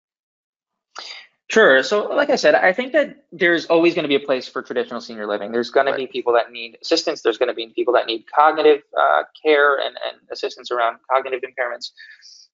Sure. 1.50 1.84
So, 1.84 2.08
like 2.08 2.30
I 2.30 2.36
said, 2.36 2.56
I 2.56 2.74
think 2.74 2.94
that 2.94 3.26
there's 3.32 3.66
always 3.68 3.94
going 3.94 4.04
to 4.04 4.08
be 4.08 4.16
a 4.16 4.20
place 4.20 4.48
for 4.48 4.64
traditional 4.64 5.02
senior 5.02 5.28
living. 5.28 5.52
There's 5.52 5.70
going 5.70 5.86
right. 5.86 5.92
to 5.92 5.98
be 5.98 6.08
people 6.08 6.34
that 6.34 6.52
need 6.52 6.78
assistance. 6.82 7.22
There's 7.22 7.38
going 7.38 7.50
to 7.50 7.54
be 7.54 7.68
people 7.76 7.94
that 7.94 8.08
need 8.08 8.26
cognitive 8.34 8.82
uh, 9.00 9.24
care 9.44 9.76
and, 9.76 9.96
and 10.08 10.18
assistance 10.32 10.72
around 10.72 10.98
cognitive 11.12 11.42
impairments. 11.42 11.92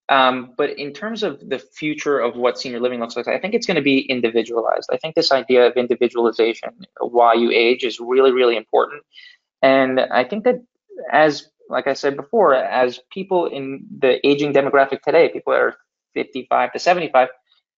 Um, 0.10 0.54
but 0.58 0.72
in 0.72 0.92
terms 0.92 1.22
of 1.22 1.40
the 1.48 1.60
future 1.60 2.20
of 2.20 2.36
what 2.36 2.58
senior 2.58 2.80
living 2.80 3.00
looks 3.00 3.16
like, 3.16 3.28
I 3.28 3.38
think 3.40 3.54
it's 3.54 3.68
going 3.68 3.76
to 3.76 3.82
be 3.82 4.00
individualized. 4.00 4.90
I 4.92 4.98
think 4.98 5.14
this 5.14 5.32
idea 5.32 5.68
of 5.68 5.74
individualization 5.78 6.70
why 7.00 7.36
you 7.36 7.52
age 7.52 7.84
is 7.84 8.00
really, 8.00 8.32
really 8.32 8.58
important. 8.58 9.04
And 9.62 10.00
I 10.00 10.24
think 10.24 10.46
that 10.46 10.56
as, 11.12 11.50
like 11.70 11.86
I 11.86 11.94
said 11.94 12.16
before, 12.16 12.56
as 12.56 13.00
people 13.12 13.46
in 13.46 13.86
the 14.00 14.26
aging 14.28 14.52
demographic 14.52 15.02
today, 15.04 15.30
people 15.30 15.54
that 15.54 15.62
are 15.62 15.76
55 16.16 16.74
to 16.74 16.80
75, 16.80 17.30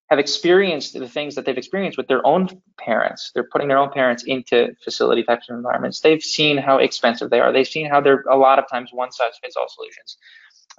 have 0.09 0.19
experienced 0.19 0.93
the 0.93 1.07
things 1.07 1.35
that 1.35 1.45
they've 1.45 1.57
experienced 1.57 1.97
with 1.97 2.07
their 2.07 2.25
own 2.27 2.47
parents. 2.77 3.31
They're 3.33 3.47
putting 3.49 3.69
their 3.69 3.77
own 3.77 3.91
parents 3.91 4.23
into 4.23 4.75
facility 4.83 5.23
types 5.23 5.49
of 5.49 5.55
environments. 5.55 6.01
They've 6.01 6.21
seen 6.21 6.57
how 6.57 6.77
expensive 6.79 7.29
they 7.29 7.39
are. 7.39 7.53
They've 7.53 7.67
seen 7.67 7.89
how 7.89 8.01
they're 8.01 8.23
a 8.29 8.35
lot 8.35 8.59
of 8.59 8.65
times 8.69 8.89
one 8.91 9.11
size 9.13 9.31
fits 9.41 9.55
all 9.55 9.67
solutions. 9.69 10.17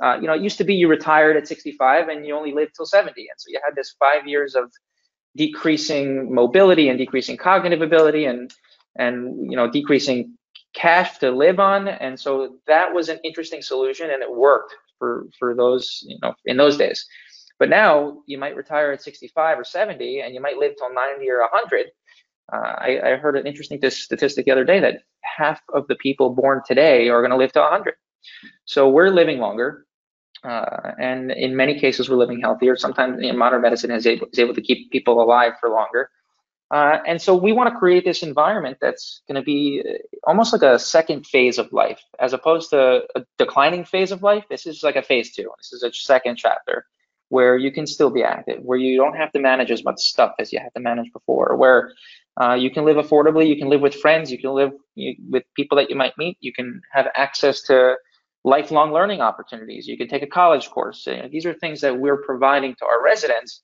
Uh, 0.01 0.19
you 0.21 0.27
know, 0.27 0.35
it 0.35 0.43
used 0.43 0.59
to 0.59 0.65
be 0.65 0.75
you 0.75 0.89
retired 0.89 1.37
at 1.37 1.47
65 1.47 2.09
and 2.09 2.27
you 2.27 2.37
only 2.37 2.53
lived 2.53 2.73
till 2.75 2.87
70. 2.87 3.21
And 3.21 3.29
so 3.39 3.47
you 3.49 3.61
had 3.65 3.75
this 3.75 3.95
five 3.99 4.27
years 4.27 4.55
of 4.55 4.71
decreasing 5.37 6.35
mobility 6.35 6.89
and 6.89 6.99
decreasing 6.99 7.37
cognitive 7.37 7.83
ability 7.83 8.25
and, 8.25 8.53
and, 8.97 9.51
you 9.51 9.57
know, 9.57 9.71
decreasing 9.71 10.37
cash 10.75 11.19
to 11.19 11.31
live 11.31 11.61
on. 11.61 11.89
And 11.89 12.19
so 12.19 12.57
that 12.67 12.93
was 12.93 13.09
an 13.09 13.19
interesting 13.25 13.63
solution 13.63 14.11
and 14.11 14.23
it 14.23 14.35
worked 14.35 14.75
for, 14.99 15.27
for 15.39 15.55
those, 15.55 16.01
you 16.07 16.19
know, 16.23 16.35
in 16.45 16.57
those 16.57 16.77
days. 16.77 17.07
But 17.59 17.69
now 17.69 18.23
you 18.27 18.39
might 18.39 18.57
retire 18.57 18.93
at 18.93 19.03
65 19.03 19.59
or 19.59 19.65
70 19.65 20.21
and 20.21 20.35
you 20.35 20.41
might 20.41 20.57
live 20.57 20.73
till 20.77 20.93
90 20.93 21.31
or 21.31 21.41
100. 21.41 21.87
Uh, 22.53 22.57
I, 22.57 23.01
I, 23.05 23.17
heard 23.17 23.37
an 23.37 23.47
interesting 23.47 23.81
statistic 23.89 24.45
the 24.45 24.51
other 24.51 24.65
day 24.65 24.81
that 24.81 25.03
half 25.23 25.61
of 25.73 25.87
the 25.87 25.95
people 25.95 26.31
born 26.31 26.61
today 26.67 27.09
are 27.09 27.21
going 27.21 27.31
to 27.31 27.37
live 27.37 27.53
to 27.53 27.61
100. 27.61 27.95
So 28.65 28.89
we're 28.89 29.11
living 29.11 29.39
longer. 29.39 29.87
Uh, 30.45 30.93
and 30.99 31.31
in 31.31 31.55
many 31.55 31.79
cases, 31.79 32.09
we're 32.09 32.17
living 32.17 32.41
healthier. 32.41 32.77
Sometimes 32.77 33.23
you 33.23 33.31
know, 33.31 33.39
modern 33.39 33.63
medicine 33.63 33.93
is 33.93 34.07
able, 34.07 34.27
is 34.33 34.39
able 34.39 34.55
to 34.55 34.61
keep 34.61 34.91
people 34.91 35.23
alive 35.23 35.53
for 35.61 35.71
longer. 35.71 36.11
Uh, 36.73 36.99
and 37.07 37.21
so 37.21 37.37
we 37.37 37.53
want 37.53 37.73
to 37.73 37.79
create 37.79 38.05
this 38.05 38.23
environment 38.23 38.79
that's 38.81 39.21
going 39.29 39.37
to 39.37 39.43
be 39.43 39.83
uh, 39.87 39.93
almost 40.25 40.55
like 40.55 40.63
a 40.63 40.79
second 40.79 41.27
phase 41.27 41.59
of 41.59 41.71
life, 41.73 42.01
as 42.19 42.33
opposed 42.33 42.71
to 42.71 43.03
a 43.15 43.25
declining 43.39 43.85
phase 43.85 44.11
of 44.11 44.23
life. 44.23 44.45
This 44.49 44.67
is 44.67 44.83
like 44.83 44.97
a 44.97 45.03
phase 45.03 45.35
two. 45.35 45.51
This 45.59 45.75
is 45.75 45.83
a 45.83 45.93
second 45.93 46.37
chapter 46.37 46.87
where 47.29 47.57
you 47.57 47.71
can 47.71 47.87
still 47.87 48.11
be 48.11 48.23
active, 48.23 48.63
where 48.63 48.79
you 48.79 48.97
don't 48.97 49.17
have 49.17 49.31
to 49.33 49.39
manage 49.39 49.71
as 49.71 49.85
much 49.85 50.01
stuff 50.01 50.33
as 50.39 50.53
you 50.53 50.59
had 50.59 50.73
to 50.75 50.81
manage 50.81 51.13
before, 51.13 51.57
where 51.57 51.93
uh, 52.41 52.55
you 52.55 52.71
can 52.71 52.85
live 52.85 52.97
affordably, 52.97 53.47
you 53.47 53.57
can 53.57 53.69
live 53.69 53.81
with 53.81 53.95
friends, 53.95 54.33
you 54.33 54.39
can 54.39 54.51
live 54.51 54.73
with 55.31 55.43
people 55.55 55.77
that 55.77 55.91
you 55.91 55.97
might 55.97 56.17
meet, 56.17 56.37
you 56.41 56.53
can 56.53 56.81
have 56.91 57.07
access 57.15 57.63
to 57.63 57.97
lifelong 58.45 58.93
learning 58.93 59.21
opportunities, 59.21 59.87
you 59.87 59.97
can 59.97 60.09
take 60.09 60.23
a 60.23 60.27
college 60.27 60.71
course. 60.71 61.07
You 61.07 61.19
know, 61.19 61.29
these 61.31 61.47
are 61.47 61.55
things 61.55 61.81
that 61.83 61.99
we're 61.99 62.23
providing 62.23 62.75
to 62.77 62.85
our 62.85 63.03
residents 63.03 63.63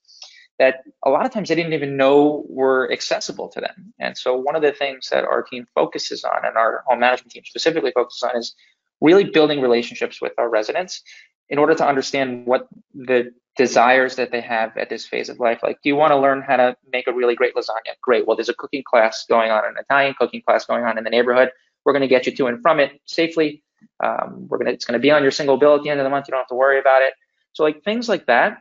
that 0.59 0.83
a 1.05 1.11
lot 1.11 1.25
of 1.25 1.33
times 1.33 1.49
they 1.49 1.55
didn't 1.55 1.73
even 1.73 1.97
know 1.97 2.45
were 2.49 2.91
accessible 2.93 3.49
to 3.49 3.61
them. 3.61 3.93
And 3.99 4.17
so 4.17 4.37
one 4.37 4.57
of 4.57 4.63
the 4.63 4.73
things 4.73 5.09
that 5.11 5.25
our 5.25 5.43
team 5.43 5.67
focuses 5.75 6.25
on 6.25 6.45
and 6.45 6.57
our 6.57 6.83
home 6.87 7.01
management 7.01 7.33
team 7.33 7.45
specifically 7.45 7.93
focuses 7.93 8.23
on 8.25 8.37
is 8.37 8.55
really 9.01 9.25
building 9.25 9.61
relationships 9.61 10.21
with 10.21 10.33
our 10.39 10.49
residents 10.49 11.03
in 11.49 11.59
order 11.59 11.75
to 11.75 11.87
understand 11.87 12.47
what 12.47 12.69
the 12.93 13.33
desires 13.57 14.17
that 14.17 14.31
they 14.31 14.41
have 14.41 14.77
at 14.77 14.89
this 14.89 15.07
phase 15.07 15.29
of 15.29 15.41
life. 15.41 15.61
Like, 15.63 15.79
do 15.83 15.89
you 15.89 15.97
want 15.97 16.13
to 16.13 16.19
learn 16.19 16.43
how 16.43 16.57
to 16.57 16.77
make 16.93 17.07
a 17.07 17.13
really 17.13 17.35
great 17.35 17.55
lasagna? 17.55 17.95
Great. 18.03 18.27
Well, 18.27 18.37
there's 18.37 18.49
a 18.49 18.55
cooking 18.55 18.83
class 18.85 19.25
going 19.29 19.51
on, 19.51 19.65
an 19.65 19.75
Italian 19.79 20.15
cooking 20.19 20.43
class 20.43 20.67
going 20.67 20.85
on 20.85 20.99
in 20.99 21.05
the 21.05 21.11
neighborhood. 21.11 21.51
We're 21.85 21.93
going 21.93 22.03
to 22.03 22.09
get 22.09 22.27
you 22.27 22.35
to 22.37 22.47
and 22.47 22.61
from 22.61 22.81
it 22.81 23.01
safely. 23.07 23.63
Um, 24.03 24.47
we're 24.49 24.59
gonna, 24.59 24.73
it's 24.73 24.87
to 24.87 24.99
be 24.99 25.11
on 25.11 25.23
your 25.23 25.33
single 25.33 25.57
bill 25.57 25.77
at 25.77 25.83
the 25.83 25.91
end 25.91 26.01
of 26.01 26.05
the 26.05 26.11
month. 26.11 26.27
You 26.29 26.33
don't 26.33 26.41
have 26.41 26.49
to 26.49 26.55
worry 26.55 26.79
about 26.79 27.03
it. 27.03 27.15
So, 27.53 27.65
like 27.65 27.83
things 27.83 28.09
like 28.09 28.27
that, 28.27 28.59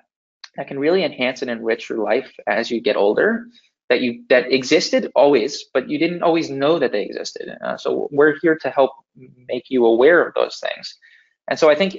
that 0.55 0.67
can 0.67 0.79
really 0.79 1.03
enhance 1.03 1.41
and 1.41 1.51
enrich 1.51 1.89
your 1.89 1.99
life 1.99 2.31
as 2.47 2.71
you 2.71 2.81
get 2.81 2.95
older. 2.95 3.47
That 3.89 4.01
you 4.01 4.25
that 4.29 4.51
existed 4.51 5.11
always, 5.15 5.63
but 5.73 5.89
you 5.89 5.97
didn't 5.97 6.21
always 6.21 6.49
know 6.49 6.77
that 6.79 6.91
they 6.91 7.03
existed. 7.03 7.49
Uh, 7.63 7.77
so 7.77 8.09
we're 8.11 8.35
here 8.41 8.57
to 8.63 8.69
help 8.69 8.91
make 9.47 9.65
you 9.69 9.85
aware 9.85 10.27
of 10.27 10.33
those 10.33 10.59
things. 10.59 10.93
And 11.47 11.57
so 11.57 11.69
I 11.69 11.75
think 11.75 11.95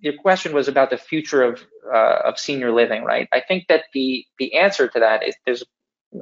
your 0.00 0.14
question 0.14 0.52
was 0.52 0.68
about 0.68 0.90
the 0.90 0.96
future 0.96 1.42
of 1.42 1.64
uh, 1.92 2.20
of 2.24 2.38
senior 2.38 2.72
living, 2.72 3.04
right? 3.04 3.28
I 3.32 3.40
think 3.46 3.66
that 3.68 3.84
the 3.94 4.24
the 4.38 4.54
answer 4.56 4.88
to 4.88 5.00
that 5.00 5.26
is 5.26 5.36
there's 5.46 5.62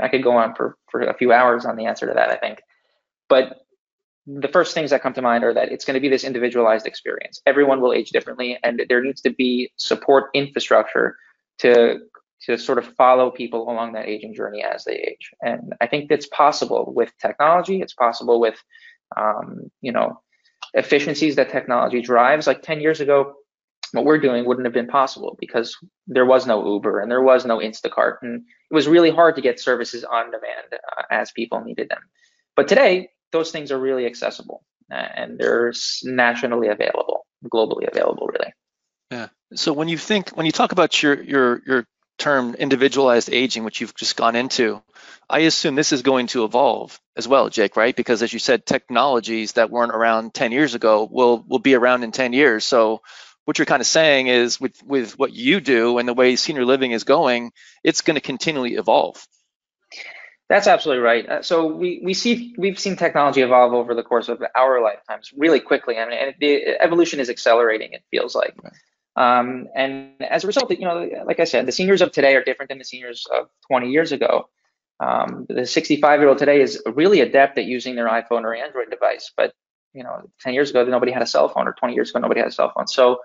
I 0.00 0.09
could 0.09 0.23
go 0.23 0.33
on 0.33 0.55
for 0.55 0.76
for 0.91 1.00
a 1.03 1.15
few 1.17 1.33
hours 1.33 1.65
on 1.65 1.76
the 1.76 1.87
answer 1.87 2.07
to 2.07 2.15
that. 2.15 2.31
I 2.31 2.37
think, 2.37 2.61
but 3.29 3.59
the 4.26 4.49
first 4.49 4.75
things 4.75 4.90
that 4.90 5.02
come 5.02 5.14
to 5.14 5.23
mind 5.23 5.45
are 5.45 5.54
that 5.54 5.71
it's 5.71 5.85
going 5.85 5.95
to 5.95 6.00
be 6.00 6.09
this 6.09 6.25
individualized 6.25 6.87
experience. 6.87 7.40
Everyone 7.47 7.80
will 7.80 7.92
age 7.92 8.11
differently, 8.11 8.59
and 8.62 8.83
there 8.88 9.02
needs 9.02 9.21
to 9.23 9.30
be 9.30 9.71
support 9.76 10.30
infrastructure 10.35 11.16
to 11.59 12.00
to 12.42 12.59
sort 12.59 12.78
of 12.78 12.87
follow 12.97 13.30
people 13.30 13.62
along 13.71 13.92
that 13.92 14.06
aging 14.06 14.35
journey 14.35 14.62
as 14.62 14.85
they 14.85 14.95
age. 14.95 15.30
And 15.40 15.75
I 15.80 15.87
think 15.87 16.11
that's 16.11 16.26
possible 16.26 16.92
with 16.95 17.11
technology. 17.21 17.80
It's 17.80 17.95
possible 17.95 18.40
with 18.40 18.62
um, 19.16 19.71
you 19.80 19.92
know 19.92 20.21
efficiencies 20.75 21.37
that 21.37 21.50
technology 21.50 22.02
drives. 22.02 22.47
Like 22.47 22.62
10 22.62 22.80
years 22.80 23.00
ago, 23.00 23.35
what 23.92 24.04
we're 24.04 24.18
doing 24.18 24.45
wouldn't 24.45 24.66
have 24.66 24.75
been 24.75 24.88
possible 24.88 25.37
because 25.40 25.76
there 26.06 26.26
was 26.26 26.47
no 26.47 26.75
Uber 26.75 27.00
and 27.00 27.11
there 27.11 27.23
was 27.23 27.47
no 27.47 27.59
Instacart, 27.59 28.16
and 28.23 28.42
it 28.71 28.75
was 28.75 28.88
really 28.88 29.11
hard 29.11 29.37
to 29.37 29.40
get 29.42 29.61
services 29.61 30.02
on 30.02 30.26
demand 30.26 30.66
uh, 30.73 31.02
as 31.11 31.30
people 31.30 31.62
needed 31.62 31.88
them. 31.88 32.02
But 32.56 32.66
today, 32.68 33.11
those 33.33 33.50
things 33.50 33.73
are 33.73 33.78
really 33.78 34.06
accessible 34.06 34.62
uh, 34.90 34.95
and 34.95 35.38
they're 35.38 35.73
nationally 36.04 36.68
available, 36.68 37.26
globally 37.52 37.88
available, 37.88 38.28
really. 38.28 38.52
Yeah. 39.11 39.28
So 39.54 39.73
when 39.73 39.88
you 39.88 39.99
think, 39.99 40.30
when 40.30 40.47
you 40.47 40.52
talk 40.52 40.73
about 40.73 41.02
your 41.02 41.21
your 41.23 41.62
your 41.66 41.87
term 42.18 42.54
individualized 42.54 43.30
aging, 43.30 43.64
which 43.64 43.80
you've 43.80 43.95
just 43.95 44.16
gone 44.16 44.37
into, 44.37 44.83
I 45.28 45.40
assume 45.40 45.75
this 45.75 45.92
is 45.92 46.02
going 46.02 46.28
to 46.28 46.45
evolve 46.45 46.99
as 47.16 47.28
well, 47.28 47.49
Jake, 47.49 47.76
right? 47.76 47.95
Because 47.95 48.23
as 48.23 48.33
you 48.33 48.38
said, 48.38 48.64
technologies 48.64 49.52
that 49.52 49.71
weren't 49.71 49.95
around 49.95 50.35
10 50.35 50.52
years 50.52 50.75
ago 50.75 51.09
will 51.11 51.45
will 51.47 51.59
be 51.59 51.75
around 51.75 52.04
in 52.04 52.12
10 52.12 52.33
years. 52.33 52.64
So 52.64 53.02
what 53.45 53.59
you're 53.59 53.66
kind 53.66 53.80
of 53.80 53.87
saying 53.87 54.26
is 54.26 54.61
with 54.61 54.83
with 54.83 55.18
what 55.18 55.33
you 55.33 55.61
do 55.61 55.99
and 55.99 56.09
the 56.09 56.14
way 56.14 56.37
senior 56.37 56.64
living 56.64 56.92
is 56.92 57.04
going, 57.04 57.52
it's 57.85 58.02
going 58.02 58.16
to 58.16 58.21
continually 58.21 58.75
evolve. 58.75 59.25
That's 60.49 60.69
absolutely 60.69 61.03
right. 61.03 61.29
Uh, 61.29 61.43
so 61.43 61.67
we 61.67 62.00
we 62.05 62.15
see 62.15 62.55
we've 62.57 62.79
seen 62.79 62.97
technology 62.97 63.41
evolve 63.41 63.75
over 63.75 63.95
the 63.95 64.05
course 64.05 64.29
of 64.29 64.43
our 64.55 64.81
lifetimes 64.81 65.33
really 65.37 65.59
quickly. 65.59 65.99
I 65.99 66.09
mean, 66.09 66.19
and 66.19 66.35
the 66.38 66.81
evolution 66.81 67.19
is 67.19 67.29
accelerating. 67.29 67.93
It 67.93 68.05
feels 68.11 68.35
like. 68.35 68.55
Right. 68.62 68.73
Um, 69.17 69.69
and 69.75 70.12
as 70.23 70.45
a 70.45 70.47
result, 70.47 70.71
you 70.71 70.85
know, 70.85 71.09
like 71.25 71.41
I 71.41 71.45
said, 71.45 71.67
the 71.67 71.73
seniors 71.73 72.03
of 72.03 72.12
today 72.12 72.37
are 72.37 72.45
different 72.45 72.69
than 72.69 72.79
the 72.79 72.85
seniors 72.85 73.26
of 73.35 73.49
20 73.67 73.91
years 73.91 74.12
ago. 74.12 74.49
Um, 75.00 75.47
the 75.49 75.67
65 75.67 76.21
year 76.21 76.29
old 76.29 76.38
today 76.38 76.61
is 76.61 76.83
really 76.87 77.21
adept 77.21 77.59
at 77.59 77.65
using 77.65 77.97
their 77.97 78.09
iPhone 78.09 78.43
or 78.43 78.55
Android 78.55 78.91
device, 78.91 79.33
but 79.37 79.53
you 79.95 80.05
know, 80.05 80.31
10 80.43 80.55
years 80.55 80.71
ago 80.71 80.85
nobody 80.85 81.11
had 81.11 81.23
a 81.23 81.26
cell 81.26 81.49
phone, 81.49 81.67
or 81.67 81.73
20 81.73 81.95
years 81.95 82.11
ago 82.11 82.21
nobody 82.21 82.41
had 82.41 82.49
a 82.49 82.53
cell 82.53 82.71
phone. 82.75 82.87
So 82.87 83.21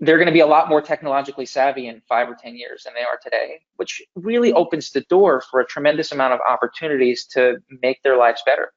they're 0.00 0.16
going 0.16 0.26
to 0.26 0.32
be 0.32 0.40
a 0.40 0.46
lot 0.46 0.68
more 0.68 0.80
technologically 0.80 1.46
savvy 1.46 1.88
in 1.88 2.00
five 2.08 2.28
or 2.28 2.36
10 2.40 2.56
years 2.56 2.84
than 2.84 2.94
they 2.94 3.02
are 3.02 3.18
today, 3.22 3.60
which 3.76 4.02
really 4.14 4.52
opens 4.52 4.90
the 4.90 5.00
door 5.02 5.42
for 5.50 5.60
a 5.60 5.66
tremendous 5.66 6.12
amount 6.12 6.34
of 6.34 6.40
opportunities 6.48 7.26
to 7.32 7.56
make 7.82 8.02
their 8.02 8.16
lives 8.16 8.42
better. 8.46 8.72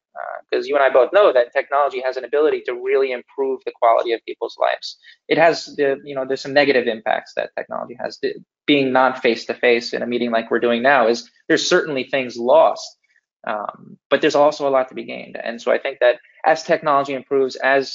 Because 0.50 0.66
uh, 0.66 0.68
you 0.68 0.76
and 0.76 0.84
I 0.84 0.90
both 0.90 1.14
know 1.14 1.32
that 1.32 1.54
technology 1.54 2.02
has 2.02 2.18
an 2.18 2.26
ability 2.26 2.62
to 2.66 2.74
really 2.74 3.12
improve 3.12 3.62
the 3.66 3.72
quality 3.72 4.14
of 4.14 4.20
people's 4.26 4.58
lives. 4.60 4.98
It 5.28 5.38
has 5.38 5.68
the, 5.78 6.00
you 6.04 6.16
know, 6.16 6.26
there's 6.26 6.42
some 6.42 6.54
negative 6.54 6.88
impacts 6.88 7.34
that 7.36 7.52
technology 7.58 7.96
has. 8.02 8.18
The, 8.22 8.34
being 8.68 8.92
non 8.92 9.14
face 9.20 9.46
to 9.46 9.54
face 9.54 9.92
in 9.92 10.02
a 10.02 10.08
meeting 10.08 10.32
like 10.32 10.50
we're 10.50 10.60
doing 10.60 10.82
now 10.82 11.08
is 11.08 11.30
there's 11.48 11.68
certainly 11.68 12.04
things 12.06 12.38
lost 12.38 12.98
um, 13.48 13.98
but 14.10 14.22
there's 14.22 14.36
also 14.36 14.68
a 14.68 14.70
lot 14.70 14.88
to 14.90 14.96
be 14.96 15.04
gained. 15.04 15.38
And 15.44 15.62
so 15.62 15.72
I 15.72 15.80
think 15.80 16.00
that 16.00 16.20
as 16.46 16.64
technology 16.64 17.14
improves, 17.14 17.56
as 17.58 17.94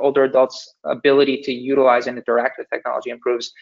older 0.00 0.24
adults' 0.24 0.74
ability 0.84 1.42
to 1.42 1.52
utilize 1.52 2.06
and 2.06 2.16
interact 2.16 2.58
with 2.58 2.68
technology 2.70 3.10
improves, 3.10 3.52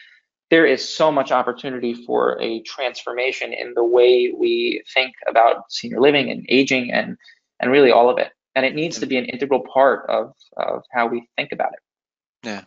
there 0.49 0.65
is 0.65 0.87
so 0.87 1.11
much 1.11 1.31
opportunity 1.31 1.93
for 1.93 2.41
a 2.41 2.61
transformation 2.61 3.51
in 3.51 3.73
the 3.73 3.83
way 3.83 4.33
we 4.37 4.81
think 4.93 5.13
about 5.27 5.69
senior 5.69 5.99
living 5.99 6.29
and 6.29 6.45
aging 6.49 6.91
and 6.91 7.17
and 7.59 7.71
really 7.71 7.91
all 7.91 8.09
of 8.09 8.17
it. 8.17 8.31
And 8.55 8.65
it 8.65 8.75
needs 8.75 8.99
to 8.99 9.05
be 9.05 9.17
an 9.17 9.25
integral 9.25 9.63
part 9.73 10.09
of 10.09 10.33
of 10.55 10.83
how 10.91 11.07
we 11.07 11.27
think 11.35 11.51
about 11.51 11.73
it. 11.73 12.47
Yeah. 12.47 12.63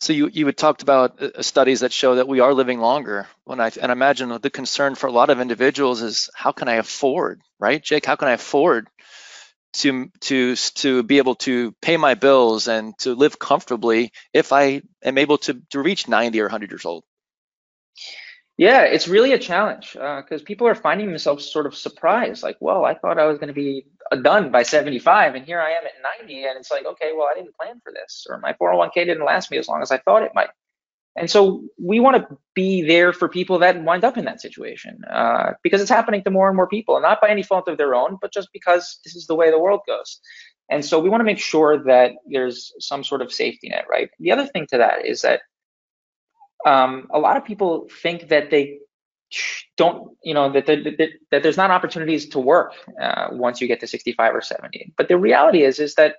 So 0.00 0.12
you 0.12 0.28
you 0.32 0.46
had 0.46 0.56
talked 0.56 0.82
about 0.82 1.20
uh, 1.22 1.42
studies 1.42 1.80
that 1.80 1.92
show 1.92 2.16
that 2.16 2.28
we 2.28 2.40
are 2.40 2.54
living 2.54 2.80
longer. 2.80 3.26
When 3.44 3.60
I 3.60 3.70
and 3.80 3.90
I 3.90 3.92
imagine 3.92 4.28
the 4.40 4.50
concern 4.50 4.94
for 4.94 5.06
a 5.06 5.12
lot 5.12 5.30
of 5.30 5.40
individuals 5.40 6.02
is 6.02 6.30
how 6.34 6.52
can 6.52 6.68
I 6.68 6.74
afford, 6.74 7.40
right, 7.58 7.82
Jake? 7.82 8.06
How 8.06 8.16
can 8.16 8.28
I 8.28 8.32
afford 8.32 8.88
to 9.74 10.10
to 10.20 10.56
to 10.56 11.02
be 11.02 11.18
able 11.18 11.36
to 11.36 11.72
pay 11.82 11.96
my 11.96 12.14
bills 12.14 12.68
and 12.68 12.96
to 13.00 13.14
live 13.14 13.38
comfortably 13.38 14.12
if 14.32 14.52
I 14.52 14.82
am 15.04 15.18
able 15.18 15.38
to 15.38 15.60
to 15.70 15.80
reach 15.80 16.08
90 16.08 16.40
or 16.40 16.44
100 16.44 16.70
years 16.70 16.84
old? 16.84 17.04
Yeah, 18.58 18.82
it's 18.82 19.06
really 19.06 19.32
a 19.32 19.38
challenge 19.38 19.92
because 19.92 20.42
uh, 20.42 20.44
people 20.44 20.66
are 20.66 20.74
finding 20.74 21.06
themselves 21.06 21.48
sort 21.50 21.66
of 21.66 21.76
surprised, 21.76 22.42
like, 22.42 22.56
well, 22.60 22.84
I 22.84 22.94
thought 22.94 23.18
I 23.18 23.26
was 23.26 23.38
going 23.38 23.48
to 23.48 23.54
be 23.54 23.86
uh, 24.10 24.16
done 24.16 24.50
by 24.50 24.64
75, 24.64 25.36
and 25.36 25.46
here 25.46 25.60
I 25.60 25.70
am 25.70 25.84
at 25.86 25.92
90, 26.20 26.44
and 26.44 26.58
it's 26.58 26.70
like, 26.72 26.84
okay, 26.84 27.12
well, 27.16 27.28
I 27.30 27.36
didn't 27.36 27.54
plan 27.56 27.80
for 27.84 27.92
this, 27.92 28.26
or 28.28 28.38
my 28.40 28.54
401k 28.54 28.94
didn't 28.94 29.24
last 29.24 29.52
me 29.52 29.58
as 29.58 29.68
long 29.68 29.80
as 29.80 29.92
I 29.92 29.98
thought 29.98 30.24
it 30.24 30.32
might. 30.34 30.48
And 31.14 31.30
so 31.30 31.62
we 31.80 32.00
want 32.00 32.16
to 32.16 32.36
be 32.54 32.82
there 32.82 33.12
for 33.12 33.28
people 33.28 33.60
that 33.60 33.80
wind 33.82 34.02
up 34.04 34.18
in 34.18 34.24
that 34.24 34.40
situation 34.40 35.02
uh, 35.08 35.52
because 35.62 35.80
it's 35.80 35.90
happening 35.90 36.24
to 36.24 36.30
more 36.30 36.48
and 36.48 36.56
more 36.56 36.68
people, 36.68 37.00
not 37.00 37.20
by 37.20 37.28
any 37.28 37.44
fault 37.44 37.68
of 37.68 37.78
their 37.78 37.94
own, 37.94 38.18
but 38.20 38.32
just 38.32 38.48
because 38.52 38.98
this 39.04 39.14
is 39.14 39.26
the 39.26 39.34
way 39.36 39.50
the 39.50 39.58
world 39.58 39.80
goes. 39.86 40.20
And 40.68 40.84
so 40.84 40.98
we 40.98 41.08
want 41.08 41.20
to 41.20 41.24
make 41.24 41.38
sure 41.38 41.82
that 41.84 42.12
there's 42.26 42.72
some 42.80 43.04
sort 43.04 43.22
of 43.22 43.32
safety 43.32 43.68
net, 43.68 43.86
right? 43.88 44.10
The 44.18 44.32
other 44.32 44.46
thing 44.46 44.66
to 44.70 44.78
that 44.78 45.06
is 45.06 45.22
that 45.22 45.42
um, 46.66 47.08
a 47.10 47.18
lot 47.18 47.36
of 47.36 47.44
people 47.44 47.88
think 48.02 48.28
that 48.28 48.50
they 48.50 48.78
don't, 49.76 50.16
you 50.22 50.34
know, 50.34 50.50
that, 50.52 50.66
that, 50.66 51.10
that 51.30 51.42
there's 51.42 51.56
not 51.56 51.70
opportunities 51.70 52.28
to 52.30 52.38
work 52.38 52.72
uh, 53.00 53.28
once 53.32 53.60
you 53.60 53.68
get 53.68 53.80
to 53.80 53.86
65 53.86 54.34
or 54.34 54.40
70. 54.40 54.92
But 54.96 55.08
the 55.08 55.18
reality 55.18 55.62
is, 55.62 55.78
is 55.78 55.94
that 55.96 56.16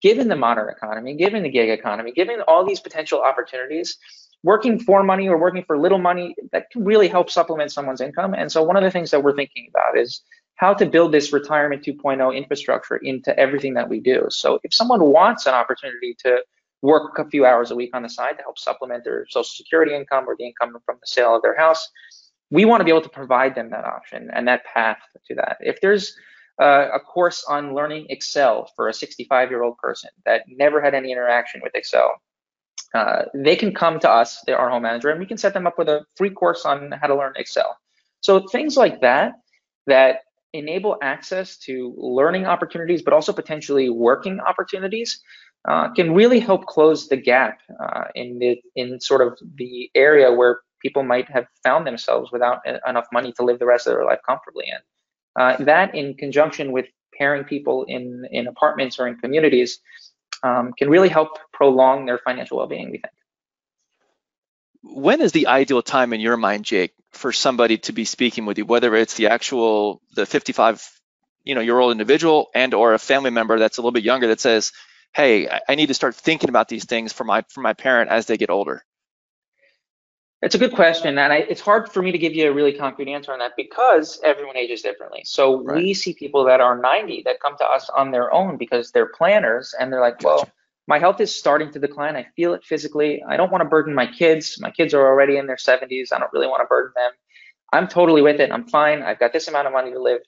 given 0.00 0.28
the 0.28 0.36
modern 0.36 0.68
economy, 0.68 1.14
given 1.14 1.42
the 1.42 1.50
gig 1.50 1.70
economy, 1.70 2.12
given 2.12 2.40
all 2.46 2.64
these 2.66 2.80
potential 2.80 3.20
opportunities, 3.20 3.98
working 4.42 4.78
for 4.78 5.02
money 5.02 5.28
or 5.28 5.38
working 5.38 5.64
for 5.64 5.78
little 5.78 5.98
money, 5.98 6.34
that 6.52 6.70
can 6.70 6.84
really 6.84 7.08
help 7.08 7.30
supplement 7.30 7.70
someone's 7.70 8.00
income. 8.00 8.34
And 8.34 8.50
so 8.50 8.62
one 8.62 8.76
of 8.76 8.82
the 8.82 8.90
things 8.90 9.10
that 9.12 9.22
we're 9.22 9.36
thinking 9.36 9.68
about 9.70 9.98
is 9.98 10.22
how 10.56 10.74
to 10.74 10.86
build 10.86 11.12
this 11.12 11.32
retirement 11.32 11.84
2.0 11.84 12.36
infrastructure 12.36 12.96
into 12.96 13.36
everything 13.38 13.74
that 13.74 13.88
we 13.88 14.00
do. 14.00 14.26
So 14.30 14.58
if 14.62 14.74
someone 14.74 15.02
wants 15.02 15.46
an 15.46 15.54
opportunity 15.54 16.16
to 16.20 16.42
work 16.82 17.18
a 17.18 17.24
few 17.24 17.46
hours 17.46 17.70
a 17.70 17.74
week 17.74 17.90
on 17.94 18.02
the 18.02 18.08
side 18.08 18.36
to 18.36 18.42
help 18.42 18.58
supplement 18.58 19.04
their 19.04 19.24
social 19.30 19.44
security 19.44 19.94
income 19.94 20.24
or 20.28 20.36
the 20.36 20.44
income 20.44 20.76
from 20.84 20.96
the 21.00 21.06
sale 21.06 21.34
of 21.34 21.42
their 21.42 21.56
house. 21.56 21.88
We 22.50 22.64
want 22.64 22.80
to 22.80 22.84
be 22.84 22.90
able 22.90 23.02
to 23.02 23.08
provide 23.08 23.54
them 23.54 23.70
that 23.70 23.84
option 23.84 24.30
and 24.32 24.46
that 24.48 24.64
path 24.64 24.98
to 25.28 25.34
that. 25.36 25.56
If 25.60 25.80
there's 25.80 26.14
uh, 26.60 26.88
a 26.92 27.00
course 27.00 27.44
on 27.48 27.74
learning 27.74 28.06
Excel 28.10 28.70
for 28.76 28.88
a 28.88 28.92
65 28.92 29.50
year 29.50 29.62
old 29.62 29.78
person 29.78 30.10
that 30.26 30.42
never 30.48 30.82
had 30.82 30.94
any 30.94 31.12
interaction 31.12 31.60
with 31.62 31.74
Excel, 31.74 32.20
uh, 32.94 33.22
they 33.34 33.56
can 33.56 33.72
come 33.72 33.98
to 34.00 34.10
us, 34.10 34.44
our 34.48 34.68
home 34.68 34.82
manager, 34.82 35.08
and 35.08 35.18
we 35.18 35.24
can 35.24 35.38
set 35.38 35.54
them 35.54 35.66
up 35.66 35.78
with 35.78 35.88
a 35.88 36.04
free 36.16 36.30
course 36.30 36.66
on 36.66 36.92
how 37.00 37.06
to 37.06 37.14
learn 37.14 37.32
Excel. 37.36 37.76
So 38.20 38.46
things 38.48 38.76
like 38.76 39.00
that, 39.00 39.32
that 39.86 40.20
enable 40.52 40.98
access 41.02 41.56
to 41.56 41.94
learning 41.96 42.44
opportunities, 42.44 43.02
but 43.02 43.14
also 43.14 43.32
potentially 43.32 43.88
working 43.88 44.40
opportunities 44.40 45.22
uh, 45.68 45.92
can 45.92 46.14
really 46.14 46.40
help 46.40 46.66
close 46.66 47.08
the 47.08 47.16
gap 47.16 47.60
uh, 47.80 48.04
in 48.14 48.38
the 48.38 48.60
in 48.74 49.00
sort 49.00 49.20
of 49.20 49.38
the 49.56 49.90
area 49.94 50.32
where 50.32 50.60
people 50.80 51.02
might 51.04 51.30
have 51.30 51.46
found 51.62 51.86
themselves 51.86 52.32
without 52.32 52.60
enough 52.86 53.06
money 53.12 53.32
to 53.32 53.44
live 53.44 53.58
the 53.58 53.66
rest 53.66 53.86
of 53.86 53.92
their 53.92 54.04
life 54.04 54.18
comfortably 54.26 54.66
in. 54.66 55.40
Uh, 55.40 55.56
that, 55.64 55.94
in 55.94 56.14
conjunction 56.14 56.72
with 56.72 56.86
pairing 57.16 57.44
people 57.44 57.84
in 57.84 58.26
in 58.30 58.48
apartments 58.48 58.98
or 58.98 59.06
in 59.06 59.16
communities, 59.16 59.78
um, 60.42 60.72
can 60.76 60.90
really 60.90 61.08
help 61.08 61.38
prolong 61.52 62.06
their 62.06 62.18
financial 62.18 62.56
well-being. 62.58 62.90
We 62.90 62.98
think. 62.98 63.14
When 64.82 65.20
is 65.20 65.30
the 65.30 65.46
ideal 65.46 65.80
time 65.80 66.12
in 66.12 66.20
your 66.20 66.36
mind, 66.36 66.64
Jake, 66.64 66.92
for 67.12 67.30
somebody 67.30 67.78
to 67.78 67.92
be 67.92 68.04
speaking 68.04 68.46
with 68.46 68.58
you, 68.58 68.64
whether 68.64 68.94
it's 68.96 69.14
the 69.14 69.28
actual 69.28 70.02
the 70.16 70.26
55 70.26 70.90
you 71.44 71.54
know 71.54 71.60
year 71.60 71.78
old 71.78 71.92
individual 71.92 72.50
and 72.54 72.74
or 72.74 72.94
a 72.94 72.98
family 72.98 73.30
member 73.30 73.58
that's 73.58 73.78
a 73.78 73.80
little 73.80 73.92
bit 73.92 74.04
younger 74.04 74.28
that 74.28 74.40
says 74.40 74.72
hey, 75.14 75.48
I 75.68 75.74
need 75.74 75.86
to 75.86 75.94
start 75.94 76.14
thinking 76.14 76.48
about 76.48 76.68
these 76.68 76.84
things 76.84 77.12
for 77.12 77.24
my 77.24 77.44
for 77.48 77.60
my 77.60 77.72
parent 77.72 78.10
as 78.10 78.26
they 78.26 78.36
get 78.36 78.50
older? 78.50 78.84
It's 80.42 80.56
a 80.56 80.58
good 80.58 80.72
question, 80.72 81.18
and 81.18 81.32
I, 81.32 81.36
it's 81.36 81.60
hard 81.60 81.92
for 81.92 82.02
me 82.02 82.10
to 82.10 82.18
give 82.18 82.34
you 82.34 82.50
a 82.50 82.52
really 82.52 82.72
concrete 82.72 83.06
answer 83.06 83.32
on 83.32 83.38
that 83.38 83.52
because 83.56 84.20
everyone 84.24 84.56
ages 84.56 84.82
differently. 84.82 85.22
So 85.24 85.62
right. 85.62 85.76
we 85.76 85.94
see 85.94 86.14
people 86.14 86.44
that 86.46 86.60
are 86.60 86.76
90 86.76 87.22
that 87.26 87.38
come 87.38 87.56
to 87.58 87.64
us 87.64 87.88
on 87.90 88.10
their 88.10 88.32
own 88.34 88.56
because 88.56 88.90
they're 88.90 89.06
planners, 89.06 89.72
and 89.78 89.92
they're 89.92 90.00
like, 90.00 90.18
gotcha. 90.18 90.26
well, 90.26 90.50
my 90.88 90.98
health 90.98 91.20
is 91.20 91.32
starting 91.32 91.70
to 91.72 91.78
decline. 91.78 92.16
I 92.16 92.26
feel 92.34 92.54
it 92.54 92.64
physically. 92.64 93.22
I 93.22 93.36
don't 93.36 93.52
want 93.52 93.62
to 93.62 93.68
burden 93.68 93.94
my 93.94 94.06
kids. 94.06 94.58
My 94.60 94.72
kids 94.72 94.94
are 94.94 95.06
already 95.06 95.36
in 95.36 95.46
their 95.46 95.56
70s. 95.56 96.12
I 96.12 96.18
don't 96.18 96.32
really 96.32 96.48
want 96.48 96.60
to 96.62 96.66
burden 96.66 96.92
them. 96.96 97.12
I'm 97.72 97.86
totally 97.86 98.20
with 98.20 98.40
it. 98.40 98.50
I'm 98.50 98.66
fine. 98.66 99.02
I've 99.02 99.20
got 99.20 99.32
this 99.32 99.46
amount 99.46 99.68
of 99.68 99.72
money 99.72 99.92
to 99.92 100.02
live. 100.02 100.22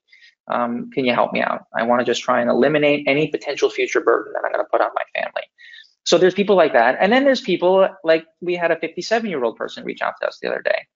Um, 0.48 0.90
can 0.92 1.04
you 1.04 1.14
help 1.14 1.33
me 1.33 1.40
out? 1.40 1.66
I 1.74 1.85
want 1.85 2.00
to 2.00 2.04
just 2.04 2.22
try 2.22 2.40
and 2.40 2.50
eliminate 2.50 3.04
any 3.07 3.28
potential 3.28 3.70
future 3.70 4.00
burden 4.00 4.33
that 4.35 4.42
I'm 4.44 4.52
going 4.52 4.64
to 4.64 4.70
put 4.70 4.80
on 4.80 4.90
my 4.94 5.20
family. 5.20 5.42
So 6.04 6.18
there's 6.18 6.35
people 6.35 6.57
like 6.57 6.74
that. 6.74 6.96
And 7.00 7.12
then 7.12 7.24
there's 7.24 7.40
people 7.40 7.88
like 8.04 8.26
we 8.40 8.54
had 8.54 8.70
a 8.70 8.76
57 8.78 9.28
year 9.28 9.42
old 9.42 9.57
person 9.57 9.85
reach 9.85 10.02
out 10.02 10.14
to 10.20 10.28
us 10.28 10.38
the 10.40 10.48
other 10.48 10.62
day 10.62 10.87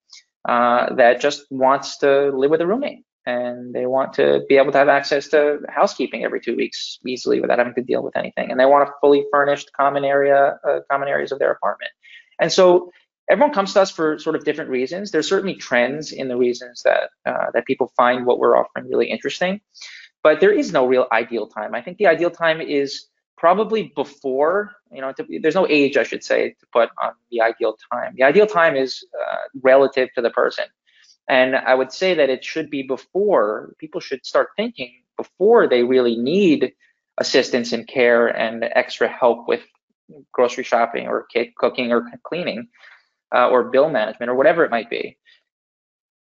uh, 0.47 0.95
that 0.95 1.21
just 1.21 1.47
wants 1.51 1.99
to 1.99 2.31
live 2.37 2.51
with 2.51 2.61
a 2.61 2.67
roommate 2.67 3.05
and 3.29 3.75
they 3.75 3.85
want 3.85 4.15
to 4.15 4.43
be 4.49 4.57
able 4.57 4.73
to 4.73 4.79
have 4.79 4.89
access 4.89 5.29
to 5.29 5.59
housekeeping 5.69 6.25
every 6.25 6.41
two 6.41 6.57
weeks 6.57 6.99
easily 7.07 7.41
without 7.41 7.59
having 7.59 7.75
to 7.75 7.83
deal 7.83 8.03
with 8.03 8.17
anything. 8.17 8.51
And 8.51 8.59
they 8.59 8.65
want 8.65 8.89
a 8.89 8.93
fully 9.03 9.25
furnished 9.31 9.71
common 9.75 10.05
area, 10.05 10.59
uh, 10.67 10.81
common 10.91 11.09
areas 11.09 11.31
of 11.31 11.39
their 11.39 11.51
apartment. 11.53 11.91
And 12.41 12.51
so 12.51 12.91
everyone 13.31 13.53
comes 13.53 13.75
to 13.75 13.81
us 13.81 13.91
for 13.91 14.19
sort 14.19 14.37
of 14.37 14.45
different 14.45 14.71
reasons. 14.71 15.11
There's 15.11 15.29
certainly 15.29 15.55
trends 15.55 16.13
in 16.13 16.29
the 16.29 16.37
reasons 16.37 16.83
that 16.83 17.11
uh, 17.27 17.47
that 17.55 17.67
people 17.67 17.93
find 17.97 18.27
what 18.27 18.39
we're 18.39 18.57
offering 18.57 18.89
really 18.89 19.11
interesting, 19.11 19.61
but 20.23 20.41
there 20.41 20.53
is 20.53 20.73
no 20.73 20.87
real 20.87 21.07
ideal 21.13 21.47
time. 21.47 21.75
I 21.75 21.83
think 21.83 21.99
the 21.99 22.07
ideal 22.07 22.31
time 22.31 22.61
is 22.61 23.07
probably 23.37 23.93
before. 23.95 24.73
You 24.93 25.03
know, 25.03 25.13
to, 25.13 25.27
there's 25.43 25.55
no 25.55 25.67
age 25.69 25.97
I 25.97 26.03
should 26.03 26.25
say 26.25 26.51
to 26.51 26.67
put 26.73 26.89
on 27.03 27.13
the 27.31 27.43
ideal 27.43 27.77
time. 27.93 28.15
The 28.17 28.25
ideal 28.25 28.47
time 28.47 28.77
is 28.77 29.05
uh, 29.19 29.37
relative 29.63 30.09
to 30.15 30.23
the 30.23 30.31
person, 30.31 30.65
and 31.29 31.57
I 31.57 31.75
would 31.75 31.93
say 31.93 32.15
that 32.15 32.31
it 32.31 32.45
should 32.45 32.71
be 32.71 32.83
before 32.83 33.75
people 33.79 34.01
should 34.01 34.25
start 34.25 34.49
thinking 34.57 34.93
before 35.17 35.69
they 35.69 35.83
really 35.83 36.17
need 36.17 36.73
assistance 37.19 37.73
and 37.73 37.87
care 37.89 38.29
and 38.29 38.65
extra 38.77 39.09
help 39.09 39.49
with 39.49 39.61
grocery 40.33 40.65
shopping 40.65 41.09
or 41.09 41.27
cooking 41.59 41.93
or 41.93 42.09
cleaning 42.23 42.69
uh, 43.35 43.49
or 43.49 43.65
bill 43.65 43.91
management 43.91 44.31
or 44.31 44.35
whatever 44.35 44.65
it 44.65 44.71
might 44.71 44.91
be. 44.91 45.17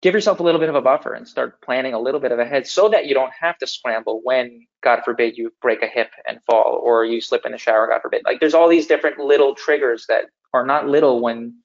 Give 0.01 0.13
yourself 0.13 0.39
a 0.39 0.43
little 0.43 0.59
bit 0.59 0.69
of 0.69 0.75
a 0.75 0.81
buffer 0.81 1.13
and 1.13 1.27
start 1.27 1.61
planning 1.61 1.93
a 1.93 1.99
little 1.99 2.19
bit 2.19 2.31
of 2.31 2.37
ahead 2.37 2.67
so 2.67 2.89
that 2.89 3.07
you 3.07 3.15
don't 3.15 3.31
have 3.39 3.57
to 3.59 3.67
scramble 3.67 4.21
when, 4.23 4.67
God 4.83 5.01
forbid, 5.03 5.37
you 5.37 5.51
break 5.61 5.81
a 5.81 5.87
hip 5.87 6.11
and 6.27 6.43
fall 6.43 6.79
or 6.83 7.05
you 7.05 7.21
slip 7.21 7.45
in 7.45 7.53
the 7.53 7.57
shower, 7.57 7.87
God 7.87 8.01
forbid. 8.01 8.21
Like 8.23 8.39
there's 8.39 8.53
all 8.53 8.69
these 8.69 8.85
different 8.85 9.19
little 9.19 9.55
triggers 9.55 10.05
that 10.07 10.25
are 10.53 10.65
not 10.65 10.87
little 10.87 11.21
when 11.21 11.55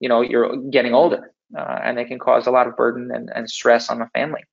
you 0.00 0.08
know 0.08 0.20
you're 0.20 0.56
getting 0.70 0.94
older, 0.94 1.32
uh, 1.56 1.78
and 1.82 1.98
they 1.98 2.04
can 2.04 2.18
cause 2.18 2.46
a 2.46 2.50
lot 2.50 2.68
of 2.68 2.76
burden 2.76 3.10
and, 3.12 3.30
and 3.34 3.50
stress 3.50 3.90
on 3.90 3.98
the 3.98 4.06
family. 4.14 4.44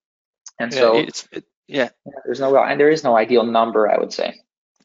And 0.59 0.73
yeah, 0.73 0.79
so, 0.79 0.97
it, 0.97 1.25
yeah. 1.67 1.89
yeah, 2.05 2.13
there's 2.25 2.39
no 2.39 2.57
and 2.57 2.79
there 2.79 2.89
is 2.89 3.03
no 3.03 3.15
ideal 3.15 3.43
number, 3.43 3.89
I 3.89 3.97
would 3.97 4.13
say. 4.13 4.35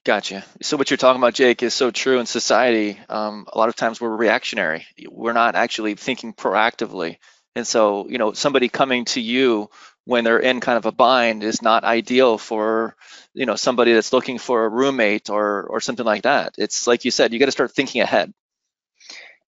Gotcha. 0.05 0.45
So 0.63 0.77
what 0.77 0.91
you're 0.91 0.97
talking 0.97 1.21
about, 1.21 1.35
Jake, 1.35 1.63
is 1.63 1.75
so 1.75 1.91
true 1.91 2.21
in 2.21 2.27
society. 2.27 2.99
Um, 3.09 3.47
a 3.53 3.59
lot 3.59 3.69
of 3.69 3.77
times 3.77 4.01
we're 4.01 4.15
reactionary. 4.17 4.87
We're 5.09 5.35
not 5.35 5.55
actually 5.57 5.95
thinking 5.95 6.33
proactively. 6.33 7.19
And 7.55 7.67
so, 7.67 8.09
you 8.09 8.17
know, 8.17 8.33
somebody 8.33 8.69
coming 8.69 9.05
to 9.07 9.21
you 9.21 9.69
when 10.07 10.25
they're 10.25 10.39
in 10.39 10.61
kind 10.61 10.79
of 10.79 10.87
a 10.87 10.93
bind 10.93 11.43
is 11.45 11.61
not 11.61 11.85
ideal 11.85 12.39
for, 12.39 12.97
you 13.35 13.45
know, 13.45 13.57
somebody 13.57 13.93
that's 13.93 14.13
looking 14.13 14.39
for 14.39 14.65
a 14.65 14.69
roommate 14.71 15.29
or 15.29 15.65
or 15.65 15.81
something 15.81 16.07
like 16.07 16.23
that. 16.23 16.55
It's 16.57 16.87
like 16.87 17.05
you 17.05 17.11
said, 17.11 17.33
you 17.33 17.39
got 17.39 17.47
to 17.47 17.53
start 17.53 17.73
thinking 17.73 18.01
ahead. 18.01 18.33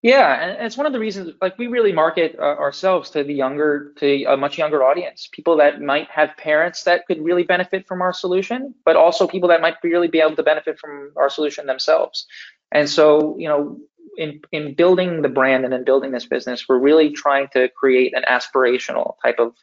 Yeah, 0.02 0.34
and 0.42 0.66
it's 0.66 0.76
one 0.76 0.86
of 0.86 0.92
the 0.92 0.98
reasons, 0.98 1.34
like 1.40 1.56
we 1.58 1.68
really 1.68 1.92
market 1.92 2.34
uh, 2.36 2.42
ourselves 2.42 3.10
to 3.10 3.22
the 3.22 3.32
younger, 3.34 3.92
to 3.98 4.24
a 4.24 4.36
much 4.36 4.58
younger 4.58 4.82
audience, 4.82 5.28
people 5.30 5.56
that 5.58 5.80
might 5.80 6.10
have 6.10 6.36
parents 6.36 6.82
that 6.84 7.06
could 7.06 7.22
really 7.22 7.44
benefit 7.44 7.86
from 7.86 8.02
our 8.02 8.12
solution, 8.12 8.74
but 8.84 8.96
also 8.96 9.28
people 9.28 9.48
that 9.48 9.60
might 9.60 9.76
really 9.84 10.08
be 10.08 10.18
able 10.20 10.34
to 10.34 10.42
benefit 10.42 10.76
from 10.80 11.12
our 11.16 11.30
solution 11.30 11.66
themselves. 11.66 12.26
And 12.72 12.90
so, 12.90 13.36
you 13.38 13.48
know, 13.48 13.78
in 14.16 14.40
in 14.50 14.74
building 14.74 15.22
the 15.22 15.28
brand 15.28 15.64
and 15.64 15.72
in 15.72 15.84
building 15.84 16.10
this 16.10 16.26
business, 16.26 16.68
we're 16.68 16.80
really 16.80 17.10
trying 17.10 17.46
to 17.52 17.68
create 17.68 18.12
an 18.16 18.24
aspirational 18.28 19.14
type 19.24 19.38
of 19.38 19.54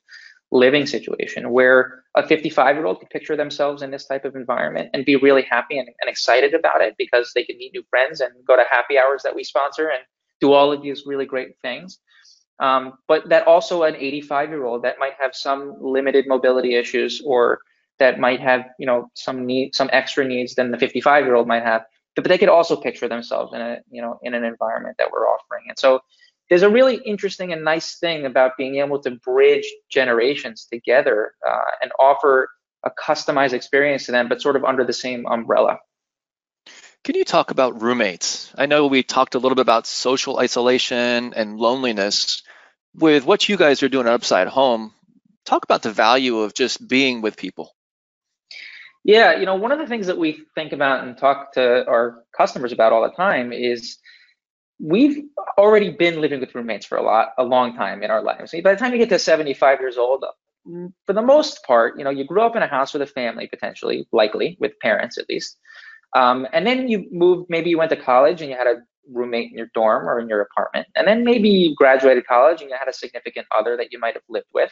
living 0.52 0.86
situation 0.86 1.52
where 1.52 2.04
a 2.16 2.26
55 2.26 2.76
year 2.78 2.86
old 2.86 3.00
could 3.00 3.10
picture 3.10 3.36
themselves 3.36 3.82
in 3.82 3.92
this 3.92 4.06
type 4.06 4.24
of 4.24 4.36
environment 4.36 4.90
and 4.94 5.06
be 5.06 5.18
really 5.18 5.44
happy 5.44 5.78
and, 5.78 5.90
and 6.02 6.10
excited 6.10 6.54
about 6.54 6.82
it 6.82 6.96
because 6.98 7.34
they 7.36 7.44
can 7.44 7.58
meet 7.58 7.74
new 7.74 7.84
friends 7.90 8.22
and 8.22 8.32
go 8.48 8.56
to 8.56 8.64
happy 8.72 8.98
hours 8.98 9.22
that 9.24 9.36
we 9.36 9.44
sponsor 9.44 9.90
and 9.90 10.02
do 10.42 10.54
all 10.54 10.72
of 10.72 10.82
these 10.82 11.04
really 11.06 11.26
great 11.26 11.58
things. 11.62 12.00
Um, 12.60 12.94
but 13.08 13.30
that 13.30 13.48
also 13.48 13.84
an 13.84 13.96
85 13.96 14.50
year 14.50 14.66
old 14.66 14.84
that 14.84 15.00
might 15.00 15.14
have 15.20 15.34
some 15.34 15.76
limited 15.80 16.26
mobility 16.28 16.76
issues 16.76 17.22
or 17.26 17.60
that 18.00 18.20
might 18.20 18.40
have 18.40 18.66
you 18.80 18.86
know 18.86 19.10
some 19.14 19.46
need 19.46 19.76
some 19.76 19.90
extra 19.94 20.26
needs 20.26 20.56
than 20.56 20.72
the 20.72 20.78
55 20.78 21.26
year 21.26 21.36
old 21.36 21.48
might 21.48 21.64
have 21.64 21.84
but 22.16 22.26
they 22.26 22.38
could 22.38 22.50
also 22.50 22.76
picture 22.76 23.08
themselves 23.08 23.54
in 23.54 23.62
a 23.62 23.78
you 23.92 24.02
know 24.02 24.20
in 24.24 24.34
an 24.34 24.44
environment 24.44 24.96
that 24.98 25.12
we're 25.12 25.28
offering 25.28 25.66
and 25.68 25.78
so 25.78 26.00
there's 26.50 26.64
a 26.64 26.70
really 26.70 26.96
interesting 27.06 27.54
and 27.54 27.64
nice 27.64 28.00
thing 28.00 28.26
about 28.26 28.58
being 28.58 28.78
able 28.78 29.00
to 29.00 29.12
bridge 29.12 29.66
generations 29.90 30.66
together 30.72 31.34
uh, 31.48 31.72
and 31.82 31.92
offer 32.00 32.50
a 32.84 32.92
customized 33.00 33.54
experience 33.54 34.06
to 34.06 34.12
them 34.12 34.28
but 34.28 34.42
sort 34.42 34.56
of 34.56 34.64
under 34.64 34.84
the 34.84 34.94
same 34.94 35.26
umbrella 35.28 35.78
can 37.04 37.16
you 37.16 37.24
talk 37.24 37.52
about 37.52 37.82
roommates? 37.82 38.52
I 38.58 38.66
know 38.66 38.88
we 38.88 39.04
talked 39.04 39.36
a 39.36 39.40
little 39.40 39.56
bit 39.56 39.62
about 39.62 39.88
social 39.88 40.40
isolation 40.40 41.34
and 41.36 41.58
loneliness, 41.58 42.44
with 42.96 43.26
what 43.26 43.48
you 43.48 43.58
guys 43.58 43.84
are 43.84 43.90
doing 43.90 44.08
at 44.08 44.14
Upside 44.14 44.48
Home, 44.48 44.94
talk 45.46 45.64
about 45.64 45.84
the 45.84 45.92
value 45.92 46.40
of 46.40 46.54
just 46.54 46.88
being 46.88 47.22
with 47.22 47.38
people. 47.38 47.76
Yeah, 49.04 49.40
you 49.40 49.46
know, 49.46 49.56
one 49.56 49.72
of 49.72 49.80
the 49.80 49.88
things 49.88 50.08
that 50.08 50.18
we 50.18 50.44
think 50.56 50.74
about 50.74 51.04
and 51.04 51.18
talk 51.18 51.54
to 51.54 51.88
our 51.88 52.24
customers 52.36 52.72
about 52.72 52.92
all 52.92 53.04
the 53.04 53.16
time 53.16 53.54
is 53.54 53.98
we've 54.80 55.24
already 55.58 55.92
been 55.92 56.22
living 56.22 56.40
with 56.40 56.54
roommates 56.54 56.86
for 56.86 56.98
a 56.98 57.02
lot, 57.02 57.30
a 57.38 57.44
long 57.44 57.76
time 57.76 58.04
in 58.04 58.12
our 58.12 58.22
lives. 58.22 58.54
By 58.64 58.74
the 58.74 58.80
time 58.80 58.92
you 58.92 58.98
get 58.98 59.10
to 59.10 59.20
75 59.20 59.80
years 59.80 59.98
old, 59.98 60.26
for 61.06 61.14
the 61.14 61.22
most 61.22 61.64
part, 61.64 61.98
you 61.98 62.04
know, 62.04 62.10
you 62.10 62.26
grew 62.26 62.42
up 62.42 62.56
in 62.56 62.62
a 62.62 62.68
house 62.68 62.94
with 62.94 63.02
a 63.02 63.08
family, 63.08 63.48
potentially, 63.48 64.08
likely 64.12 64.58
with 64.60 64.80
parents 64.80 65.18
at 65.18 65.30
least. 65.30 65.58
Um, 66.16 66.48
and 66.54 66.66
then 66.66 66.88
you 66.88 67.08
moved, 67.12 67.50
maybe 67.50 67.70
you 67.70 67.78
went 67.78 67.92
to 67.92 67.98
college 67.98 68.42
and 68.42 68.50
you 68.50 68.58
had 68.58 68.68
a 68.68 68.78
roommate 69.12 69.52
in 69.52 69.58
your 69.58 69.70
dorm 69.74 70.08
or 70.08 70.20
in 70.20 70.28
your 70.30 70.42
apartment. 70.42 70.88
And 70.96 71.08
then 71.08 71.24
maybe 71.24 71.50
you 71.50 71.76
graduated 71.76 72.26
college 72.28 72.62
and 72.62 72.70
you 72.70 72.76
had 72.80 72.88
a 72.88 72.94
significant 72.94 73.48
other 73.58 73.78
that 73.78 73.92
you 73.92 74.00
might 74.00 74.16
have 74.16 74.24
lived 74.30 74.48
with. 74.54 74.72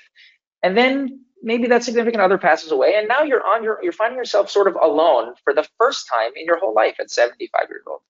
And 0.63 0.77
then 0.77 1.23
maybe 1.43 1.67
that 1.67 1.83
significant 1.83 2.21
other 2.21 2.37
passes 2.37 2.71
away 2.71 2.95
and 2.95 3.07
now 3.07 3.21
you're 3.21 3.45
on 3.45 3.63
your 3.63 3.79
you're 3.83 3.93
finding 3.93 4.17
yourself 4.17 4.49
sort 4.49 4.67
of 4.67 4.75
alone 4.75 5.35
for 5.43 5.53
the 5.53 5.67
first 5.77 6.07
time 6.11 6.31
in 6.35 6.45
your 6.45 6.59
whole 6.59 6.73
life 6.73 6.95
at 6.99 7.11
75 7.11 7.69
years 7.69 7.83
old. 7.87 8.01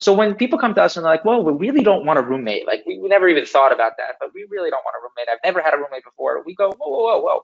So 0.00 0.12
when 0.14 0.34
people 0.34 0.58
come 0.58 0.74
to 0.74 0.82
us 0.82 0.96
and 0.96 1.04
they're 1.04 1.12
like, 1.12 1.24
well, 1.24 1.42
we 1.42 1.52
really 1.68 1.82
don't 1.82 2.06
want 2.06 2.18
a 2.18 2.22
roommate. 2.22 2.66
Like 2.66 2.84
we, 2.86 2.98
we 2.98 3.08
never 3.08 3.28
even 3.28 3.46
thought 3.46 3.72
about 3.72 3.94
that, 3.98 4.16
but 4.20 4.30
we 4.34 4.46
really 4.50 4.70
don't 4.70 4.84
want 4.84 4.96
a 4.96 5.00
roommate. 5.02 5.28
I've 5.32 5.40
never 5.44 5.62
had 5.62 5.74
a 5.74 5.78
roommate 5.78 6.04
before. 6.04 6.42
We 6.44 6.54
go, 6.54 6.72
whoa, 6.72 6.88
whoa, 6.90 7.02
whoa, 7.02 7.20
whoa. 7.22 7.42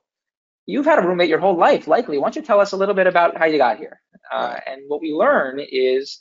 You've 0.66 0.84
had 0.84 0.98
a 0.98 1.06
roommate 1.06 1.28
your 1.28 1.38
whole 1.38 1.56
life, 1.56 1.86
likely. 1.86 2.18
Why 2.18 2.24
don't 2.24 2.36
you 2.36 2.42
tell 2.42 2.60
us 2.60 2.72
a 2.72 2.76
little 2.76 2.94
bit 2.94 3.06
about 3.06 3.36
how 3.36 3.46
you 3.46 3.56
got 3.56 3.78
here? 3.78 4.00
Uh, 4.32 4.56
and 4.66 4.82
what 4.88 5.00
we 5.00 5.12
learn 5.12 5.60
is 5.60 6.20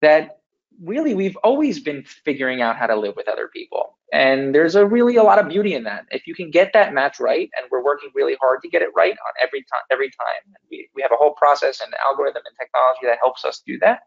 that 0.00 0.38
really 0.82 1.14
we've 1.14 1.36
always 1.36 1.80
been 1.80 2.02
figuring 2.04 2.62
out 2.62 2.76
how 2.76 2.86
to 2.86 2.96
live 2.96 3.14
with 3.16 3.28
other 3.28 3.48
people. 3.52 3.98
And 4.12 4.54
there's 4.54 4.74
a 4.74 4.86
really 4.86 5.16
a 5.16 5.22
lot 5.22 5.38
of 5.38 5.48
beauty 5.48 5.74
in 5.74 5.84
that. 5.84 6.06
If 6.10 6.26
you 6.26 6.34
can 6.34 6.50
get 6.50 6.72
that 6.72 6.94
match 6.94 7.20
right, 7.20 7.50
and 7.56 7.66
we're 7.70 7.84
working 7.84 8.10
really 8.14 8.36
hard 8.40 8.60
to 8.62 8.68
get 8.68 8.82
it 8.82 8.88
right 8.96 9.12
on 9.12 9.32
every 9.42 9.60
time, 9.60 9.82
every 9.90 10.08
time. 10.08 10.54
We, 10.70 10.88
we 10.94 11.02
have 11.02 11.12
a 11.12 11.16
whole 11.16 11.34
process 11.34 11.80
and 11.80 11.92
algorithm 12.04 12.42
and 12.46 12.56
technology 12.58 13.06
that 13.06 13.18
helps 13.20 13.44
us 13.44 13.62
do 13.66 13.78
that. 13.80 14.00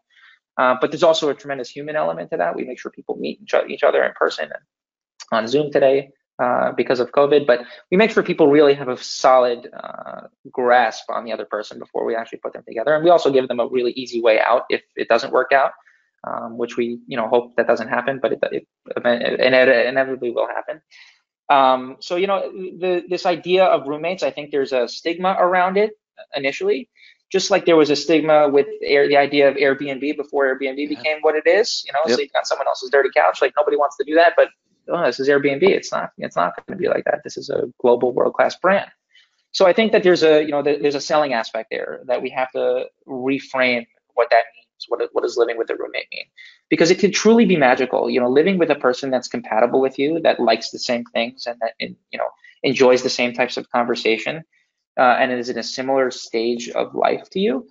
Uh, 0.56 0.74
but 0.80 0.90
there's 0.90 1.04
also 1.04 1.28
a 1.28 1.34
tremendous 1.34 1.70
human 1.70 1.94
element 1.94 2.30
to 2.30 2.36
that. 2.38 2.56
We 2.56 2.64
make 2.64 2.80
sure 2.80 2.90
people 2.90 3.16
meet 3.16 3.40
each 3.68 3.82
other 3.82 4.02
in 4.02 4.12
person 4.14 4.46
and 4.46 4.62
on 5.30 5.46
Zoom 5.46 5.70
today 5.70 6.10
uh, 6.38 6.72
because 6.72 7.00
of 7.00 7.12
COVID. 7.12 7.46
But 7.46 7.60
we 7.90 7.96
make 7.96 8.10
sure 8.10 8.22
people 8.22 8.48
really 8.48 8.74
have 8.74 8.88
a 8.88 8.96
solid 8.96 9.68
uh, 9.72 10.28
grasp 10.50 11.10
on 11.10 11.24
the 11.24 11.32
other 11.32 11.44
person 11.44 11.78
before 11.78 12.04
we 12.04 12.14
actually 12.14 12.38
put 12.38 12.52
them 12.52 12.62
together. 12.66 12.94
And 12.94 13.04
we 13.04 13.10
also 13.10 13.30
give 13.30 13.48
them 13.48 13.60
a 13.60 13.66
really 13.66 13.92
easy 13.92 14.20
way 14.20 14.40
out 14.40 14.62
if 14.70 14.82
it 14.96 15.08
doesn't 15.08 15.32
work 15.32 15.52
out 15.52 15.72
um, 16.24 16.58
which 16.58 16.76
we 16.76 17.00
you 17.06 17.16
know 17.16 17.28
hope 17.28 17.56
that 17.56 17.66
doesn't 17.66 17.88
happen, 17.88 18.18
but 18.20 18.32
it, 18.32 18.38
it, 18.50 18.66
it 18.96 19.40
inevitably 19.40 20.30
will 20.30 20.48
happen. 20.48 20.80
Um, 21.48 21.96
so 22.00 22.16
you 22.16 22.26
know 22.26 22.50
the, 22.50 23.04
this 23.08 23.26
idea 23.26 23.64
of 23.64 23.86
roommates, 23.86 24.22
I 24.22 24.30
think 24.30 24.50
there's 24.50 24.72
a 24.72 24.88
stigma 24.88 25.36
around 25.38 25.76
it 25.76 25.92
initially, 26.34 26.88
just 27.30 27.50
like 27.50 27.66
there 27.66 27.76
was 27.76 27.90
a 27.90 27.96
stigma 27.96 28.48
with 28.48 28.66
air, 28.82 29.08
the 29.08 29.16
idea 29.16 29.48
of 29.48 29.56
Airbnb 29.56 30.16
before 30.16 30.46
Airbnb 30.46 30.78
yeah. 30.78 30.88
became 30.88 31.18
what 31.20 31.36
it 31.36 31.46
is. 31.46 31.84
You 31.86 31.92
know, 31.92 32.00
yep. 32.06 32.16
so 32.16 32.22
you've 32.22 32.32
got 32.32 32.46
someone 32.46 32.66
else's 32.66 32.90
dirty 32.90 33.10
couch. 33.14 33.40
Like 33.40 33.54
nobody 33.56 33.76
wants 33.76 33.96
to 33.98 34.04
do 34.04 34.14
that, 34.16 34.34
but 34.36 34.48
oh, 34.88 35.04
this 35.04 35.20
is 35.20 35.28
Airbnb. 35.28 35.62
It's 35.62 35.92
not. 35.92 36.12
It's 36.18 36.36
not 36.36 36.54
going 36.66 36.78
to 36.78 36.82
be 36.82 36.88
like 36.88 37.04
that. 37.04 37.22
This 37.24 37.36
is 37.36 37.50
a 37.50 37.72
global 37.80 38.12
world 38.12 38.34
class 38.34 38.56
brand. 38.56 38.90
So 39.52 39.66
I 39.66 39.72
think 39.72 39.92
that 39.92 40.02
there's 40.02 40.22
a 40.22 40.42
you 40.42 40.50
know 40.50 40.62
there's 40.62 40.94
a 40.94 41.00
selling 41.00 41.32
aspect 41.32 41.68
there 41.70 42.00
that 42.06 42.22
we 42.22 42.30
have 42.30 42.50
to 42.52 42.86
reframe 43.06 43.86
what 44.14 44.28
that 44.30 44.44
means 44.54 44.58
what, 44.86 45.00
what 45.12 45.22
does 45.22 45.36
living 45.36 45.58
with 45.58 45.70
a 45.70 45.74
roommate 45.74 46.06
mean? 46.12 46.24
Because 46.68 46.90
it 46.90 46.98
can 46.98 47.10
truly 47.10 47.44
be 47.44 47.56
magical. 47.56 48.08
You 48.08 48.20
know, 48.20 48.28
living 48.28 48.58
with 48.58 48.70
a 48.70 48.76
person 48.76 49.10
that's 49.10 49.28
compatible 49.28 49.80
with 49.80 49.98
you, 49.98 50.20
that 50.20 50.38
likes 50.38 50.70
the 50.70 50.78
same 50.78 51.04
things, 51.06 51.46
and 51.46 51.58
that 51.60 51.72
you 51.78 52.18
know 52.18 52.28
enjoys 52.62 53.02
the 53.02 53.10
same 53.10 53.32
types 53.32 53.56
of 53.56 53.68
conversation, 53.70 54.44
uh, 54.98 55.16
and 55.18 55.32
is 55.32 55.48
in 55.48 55.58
a 55.58 55.62
similar 55.62 56.10
stage 56.10 56.68
of 56.68 56.94
life 56.94 57.28
to 57.30 57.40
you. 57.40 57.68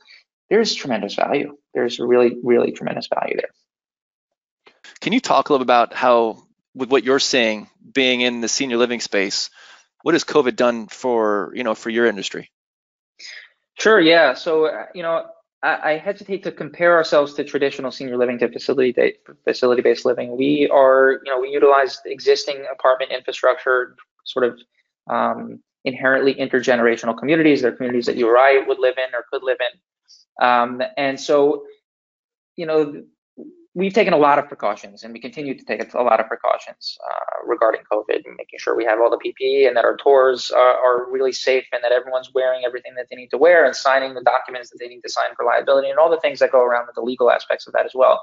There's 0.49 0.73
tremendous 0.73 1.15
value. 1.15 1.57
There's 1.73 1.99
really, 1.99 2.37
really 2.43 2.71
tremendous 2.71 3.07
value 3.07 3.35
there. 3.35 4.73
Can 5.01 5.13
you 5.13 5.19
talk 5.19 5.49
a 5.49 5.53
little 5.53 5.63
about 5.63 5.93
how, 5.93 6.46
with 6.77 6.89
what 6.91 7.03
you're 7.03 7.19
seeing, 7.19 7.67
being 7.93 8.21
in 8.21 8.41
the 8.41 8.47
senior 8.47 8.77
living 8.77 8.99
space, 8.99 9.49
what 10.03 10.13
has 10.13 10.23
COVID 10.23 10.55
done 10.55 10.87
for 10.87 11.51
you 11.55 11.63
know 11.63 11.75
for 11.75 11.89
your 11.89 12.05
industry? 12.05 12.51
Sure. 13.79 13.99
Yeah. 13.99 14.33
So 14.33 14.67
uh, 14.67 14.85
you 14.93 15.03
know, 15.03 15.25
I, 15.63 15.97
hesitate 15.97 16.43
to 16.43 16.51
compare 16.51 16.95
ourselves 16.95 17.33
to 17.35 17.43
traditional 17.43 17.91
senior 17.91 18.17
living 18.17 18.37
to 18.39 18.49
facility 18.49 18.95
facility 19.43 19.81
based 19.81 20.05
living. 20.05 20.37
We 20.37 20.69
are, 20.71 21.19
you 21.25 21.31
know, 21.31 21.39
we 21.39 21.49
utilize 21.49 21.99
existing 22.05 22.63
apartment 22.71 23.11
infrastructure, 23.11 23.95
sort 24.23 24.45
of 24.45 24.59
um, 25.09 25.59
inherently 25.83 26.35
intergenerational 26.35 27.17
communities. 27.17 27.61
They're 27.61 27.71
communities 27.71 28.05
that 28.05 28.17
you 28.17 28.27
or 28.27 28.37
I 28.37 28.63
would 28.67 28.79
live 28.79 28.95
in 28.97 29.15
or 29.15 29.25
could 29.31 29.43
live 29.43 29.57
in, 29.59 30.45
um, 30.45 30.81
and 30.95 31.19
so, 31.19 31.63
you 32.55 32.67
know, 32.67 33.03
we've 33.77 33.93
taken 33.93 34.11
a 34.11 34.17
lot 34.17 34.39
of 34.39 34.47
precautions 34.47 35.03
and 35.03 35.13
we 35.13 35.19
continue 35.19 35.55
to 35.55 35.63
take 35.63 35.93
a 35.93 36.01
lot 36.01 36.19
of 36.19 36.25
precautions 36.25 36.97
uh, 37.07 37.47
regarding 37.47 37.81
COVID 37.91 38.25
and 38.25 38.35
making 38.35 38.57
sure 38.57 38.75
we 38.75 38.83
have 38.83 38.99
all 38.99 39.11
the 39.11 39.19
PPE 39.19 39.67
and 39.67 39.77
that 39.77 39.85
our 39.85 39.95
tours 39.95 40.49
are, 40.49 40.73
are, 40.83 41.11
really 41.11 41.31
safe 41.31 41.63
and 41.71 41.83
that 41.83 41.91
everyone's 41.91 42.33
wearing 42.33 42.63
everything 42.65 42.95
that 42.95 43.05
they 43.11 43.15
need 43.15 43.29
to 43.29 43.37
wear 43.37 43.65
and 43.65 43.75
signing 43.75 44.15
the 44.15 44.23
documents 44.23 44.71
that 44.71 44.77
they 44.79 44.87
need 44.87 45.01
to 45.01 45.09
sign 45.09 45.29
for 45.35 45.45
liability 45.45 45.91
and 45.91 45.99
all 45.99 46.09
the 46.09 46.19
things 46.19 46.39
that 46.39 46.51
go 46.51 46.63
around 46.63 46.87
with 46.87 46.95
the 46.95 47.01
legal 47.01 47.29
aspects 47.29 47.67
of 47.67 47.73
that 47.73 47.85
as 47.85 47.91
well. 47.93 48.19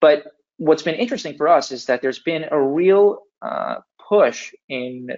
But 0.00 0.24
what's 0.56 0.82
been 0.82 0.94
interesting 0.94 1.36
for 1.36 1.48
us 1.48 1.70
is 1.70 1.84
that 1.84 2.00
there's 2.00 2.20
been 2.20 2.46
a 2.50 2.58
real 2.58 3.18
uh, 3.42 3.76
push 4.08 4.52
in 4.68 5.08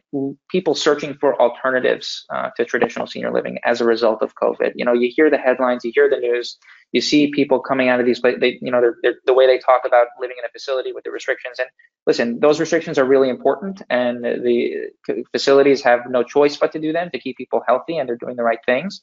people 0.51 0.75
searching 0.75 1.15
for 1.15 1.41
alternatives 1.41 2.25
uh, 2.31 2.51
to 2.57 2.65
traditional 2.65 3.07
senior 3.07 3.33
living 3.33 3.59
as 3.65 3.81
a 3.81 3.85
result 3.85 4.23
of 4.23 4.35
COVID. 4.35 4.73
You 4.75 4.85
know, 4.85 4.93
you 4.93 5.11
hear 5.15 5.31
the 5.31 5.39
headlines, 5.39 5.85
you 5.85 5.93
hear 5.95 6.11
the 6.11 6.19
news, 6.19 6.59
you 6.95 7.01
see 7.01 7.27
people 7.33 7.59
coming 7.59 7.89
out 7.89 7.99
of 7.99 8.07
these 8.07 8.21
places. 8.21 8.41
They, 8.41 8.57
you 8.63 8.71
know, 8.71 8.81
they're, 8.81 8.97
they're, 9.03 9.15
the 9.27 9.35
way 9.35 9.49
they 9.49 9.59
talk 9.59 9.83
about 9.85 10.07
living 10.21 10.37
in 10.39 10.45
a 10.45 10.49
facility 10.49 10.93
with 10.93 11.03
the 11.03 11.11
restrictions. 11.11 11.59
And 11.59 11.69
listen, 12.07 12.39
those 12.39 12.61
restrictions 12.61 12.99
are 12.99 13.05
really 13.05 13.29
important, 13.29 13.83
and 13.91 14.25
the 14.25 14.91
facilities 15.33 15.83
have 15.83 16.03
no 16.09 16.23
choice 16.23 16.57
but 16.57 16.71
to 16.71 16.79
do 16.79 16.93
them 16.93 17.11
to 17.11 17.19
keep 17.19 17.37
people 17.37 17.65
healthy, 17.67 17.99
and 17.99 18.09
they're 18.09 18.17
doing 18.17 18.37
the 18.37 18.45
right 18.45 18.61
things. 18.65 19.03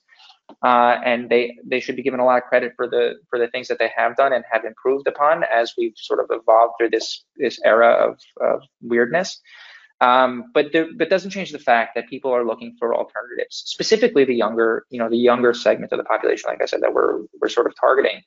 Uh, 0.63 0.95
and 1.03 1.29
they 1.29 1.57
they 1.65 1.81
should 1.81 1.97
be 1.97 2.01
given 2.01 2.21
a 2.21 2.25
lot 2.25 2.37
of 2.41 2.43
credit 2.43 2.71
for 2.77 2.87
the 2.87 3.15
for 3.29 3.37
the 3.37 3.49
things 3.49 3.67
that 3.67 3.77
they 3.77 3.91
have 3.95 4.15
done 4.15 4.31
and 4.31 4.45
have 4.49 4.63
improved 4.63 5.07
upon 5.07 5.43
as 5.43 5.73
we've 5.77 5.93
sort 5.97 6.21
of 6.21 6.27
evolved 6.29 6.73
through 6.79 6.89
this 6.89 7.25
this 7.35 7.59
era 7.65 7.91
of, 7.91 8.17
of 8.39 8.61
weirdness. 8.81 9.41
Um, 10.01 10.45
but 10.51 10.73
there, 10.73 10.87
but 10.97 11.11
doesn't 11.11 11.29
change 11.29 11.51
the 11.51 11.59
fact 11.59 11.93
that 11.93 12.09
people 12.09 12.31
are 12.31 12.43
looking 12.43 12.75
for 12.79 12.95
alternatives, 12.95 13.63
specifically 13.67 14.25
the 14.25 14.33
younger, 14.33 14.85
you 14.89 14.97
know, 14.97 15.07
the 15.07 15.17
younger 15.17 15.53
segment 15.53 15.91
of 15.91 15.99
the 15.99 16.03
population, 16.03 16.49
like 16.49 16.59
I 16.61 16.65
said, 16.65 16.81
that 16.81 16.93
we're 16.93 17.19
we're 17.39 17.49
sort 17.49 17.67
of 17.67 17.73
targeting. 17.79 18.21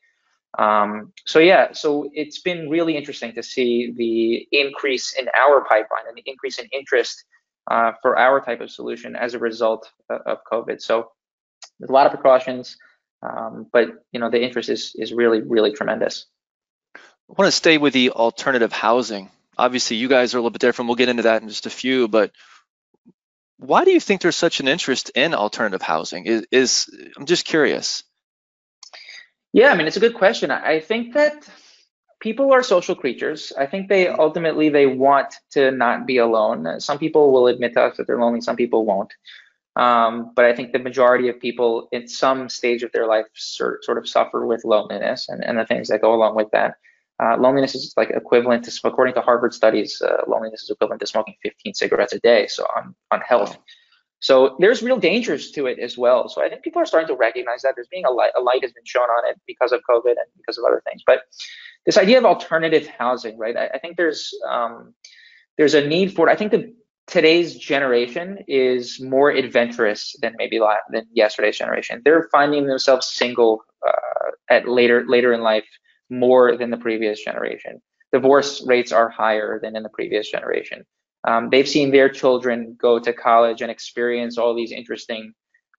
Um, 0.56 1.12
so 1.26 1.40
yeah, 1.40 1.72
so 1.72 2.08
it's 2.14 2.40
been 2.40 2.70
really 2.70 2.96
interesting 2.96 3.34
to 3.34 3.42
see 3.42 3.92
the 3.96 4.46
increase 4.56 5.16
in 5.18 5.26
our 5.36 5.64
pipeline 5.64 6.06
and 6.06 6.16
the 6.16 6.22
increase 6.26 6.60
in 6.60 6.66
interest 6.72 7.24
uh, 7.68 7.90
for 8.00 8.16
our 8.16 8.40
type 8.40 8.60
of 8.60 8.70
solution 8.70 9.16
as 9.16 9.34
a 9.34 9.40
result 9.40 9.90
of 10.08 10.38
COVID. 10.50 10.80
So 10.80 11.10
there's 11.80 11.90
a 11.90 11.92
lot 11.92 12.06
of 12.06 12.12
precautions, 12.12 12.76
um, 13.22 13.66
but 13.72 13.88
you 14.12 14.20
know 14.20 14.30
the 14.30 14.40
interest 14.40 14.68
is 14.68 14.92
is 14.94 15.12
really 15.12 15.40
really 15.40 15.72
tremendous. 15.72 16.26
I 16.94 17.34
want 17.36 17.48
to 17.48 17.56
stay 17.56 17.78
with 17.78 17.94
the 17.94 18.10
alternative 18.10 18.70
housing 18.70 19.30
obviously 19.56 19.96
you 19.96 20.08
guys 20.08 20.34
are 20.34 20.38
a 20.38 20.40
little 20.40 20.50
bit 20.50 20.60
different. 20.60 20.88
We'll 20.88 20.96
get 20.96 21.08
into 21.08 21.24
that 21.24 21.42
in 21.42 21.48
just 21.48 21.66
a 21.66 21.70
few, 21.70 22.08
but 22.08 22.32
why 23.58 23.84
do 23.84 23.92
you 23.92 24.00
think 24.00 24.20
there's 24.20 24.36
such 24.36 24.60
an 24.60 24.68
interest 24.68 25.10
in 25.14 25.34
alternative 25.34 25.82
housing? 25.82 26.26
Is, 26.26 26.46
is 26.50 26.90
I'm 27.16 27.26
just 27.26 27.44
curious. 27.44 28.04
Yeah, 29.52 29.70
I 29.70 29.76
mean 29.76 29.86
it's 29.86 29.96
a 29.96 30.00
good 30.00 30.14
question. 30.14 30.50
I 30.50 30.80
think 30.80 31.14
that 31.14 31.48
people 32.20 32.52
are 32.52 32.62
social 32.62 32.94
creatures. 32.94 33.52
I 33.56 33.66
think 33.66 33.88
they 33.88 34.08
ultimately 34.08 34.68
they 34.68 34.86
want 34.86 35.34
to 35.52 35.70
not 35.70 36.06
be 36.06 36.18
alone. 36.18 36.80
Some 36.80 36.98
people 36.98 37.32
will 37.32 37.46
admit 37.46 37.74
to 37.74 37.82
us 37.82 37.96
that 37.96 38.06
they're 38.06 38.20
lonely. 38.20 38.40
Some 38.40 38.56
people 38.56 38.84
won't. 38.84 39.12
Um, 39.76 40.32
but 40.34 40.44
I 40.44 40.54
think 40.54 40.72
the 40.72 40.78
majority 40.78 41.28
of 41.28 41.40
people 41.40 41.88
in 41.90 42.06
some 42.06 42.48
stage 42.48 42.82
of 42.82 42.92
their 42.92 43.06
life 43.06 43.26
sort, 43.34 43.84
sort 43.84 43.98
of 43.98 44.08
suffer 44.08 44.46
with 44.46 44.64
loneliness 44.64 45.28
and, 45.28 45.44
and 45.44 45.58
the 45.58 45.66
things 45.66 45.88
that 45.88 46.00
go 46.00 46.14
along 46.14 46.36
with 46.36 46.50
that. 46.52 46.76
Uh, 47.22 47.36
loneliness 47.36 47.74
is 47.74 47.94
like 47.96 48.10
equivalent 48.10 48.64
to, 48.64 48.80
according 48.84 49.14
to 49.14 49.20
Harvard 49.20 49.54
studies, 49.54 50.02
uh, 50.02 50.22
loneliness 50.26 50.62
is 50.62 50.70
equivalent 50.70 51.00
to 51.00 51.06
smoking 51.06 51.34
15 51.42 51.74
cigarettes 51.74 52.12
a 52.12 52.18
day. 52.20 52.46
So 52.48 52.66
on 52.76 52.94
on 53.10 53.20
health. 53.20 53.56
So 54.20 54.56
there's 54.58 54.82
real 54.82 54.98
dangers 54.98 55.50
to 55.50 55.66
it 55.66 55.78
as 55.78 55.98
well. 55.98 56.28
So 56.28 56.42
I 56.42 56.48
think 56.48 56.62
people 56.62 56.80
are 56.80 56.86
starting 56.86 57.08
to 57.08 57.14
recognize 57.14 57.60
that 57.60 57.74
there's 57.76 57.88
being 57.88 58.06
a 58.06 58.10
light, 58.10 58.30
a 58.34 58.40
light 58.40 58.62
has 58.62 58.72
been 58.72 58.86
shown 58.86 59.04
on 59.04 59.28
it 59.30 59.38
because 59.46 59.70
of 59.70 59.82
COVID 59.88 60.12
and 60.12 60.26
because 60.38 60.56
of 60.56 60.64
other 60.64 60.82
things. 60.88 61.02
But 61.06 61.20
this 61.84 61.98
idea 61.98 62.18
of 62.18 62.24
alternative 62.24 62.86
housing, 62.86 63.36
right? 63.36 63.56
I, 63.56 63.66
I 63.74 63.78
think 63.78 63.96
there's 63.96 64.32
um, 64.48 64.94
there's 65.58 65.74
a 65.74 65.86
need 65.86 66.14
for 66.14 66.28
it. 66.28 66.32
I 66.32 66.36
think 66.36 66.52
that 66.52 66.72
today's 67.06 67.56
generation 67.56 68.38
is 68.48 69.00
more 69.00 69.30
adventurous 69.30 70.16
than 70.22 70.34
maybe 70.38 70.58
than 70.90 71.06
yesterday's 71.12 71.58
generation. 71.58 72.00
They're 72.04 72.28
finding 72.32 72.66
themselves 72.66 73.06
single 73.06 73.62
uh, 73.86 74.30
at 74.48 74.66
later 74.66 75.04
later 75.06 75.32
in 75.32 75.42
life 75.42 75.66
more 76.10 76.56
than 76.56 76.70
the 76.70 76.76
previous 76.76 77.22
generation. 77.22 77.80
Divorce 78.12 78.64
rates 78.66 78.92
are 78.92 79.08
higher 79.08 79.58
than 79.60 79.76
in 79.76 79.82
the 79.82 79.88
previous 79.88 80.30
generation. 80.30 80.84
Um, 81.26 81.48
they've 81.50 81.68
seen 81.68 81.90
their 81.90 82.08
children 82.08 82.76
go 82.78 82.98
to 82.98 83.12
college 83.12 83.62
and 83.62 83.70
experience 83.70 84.38
all 84.38 84.54
these 84.54 84.72
interesting 84.72 85.32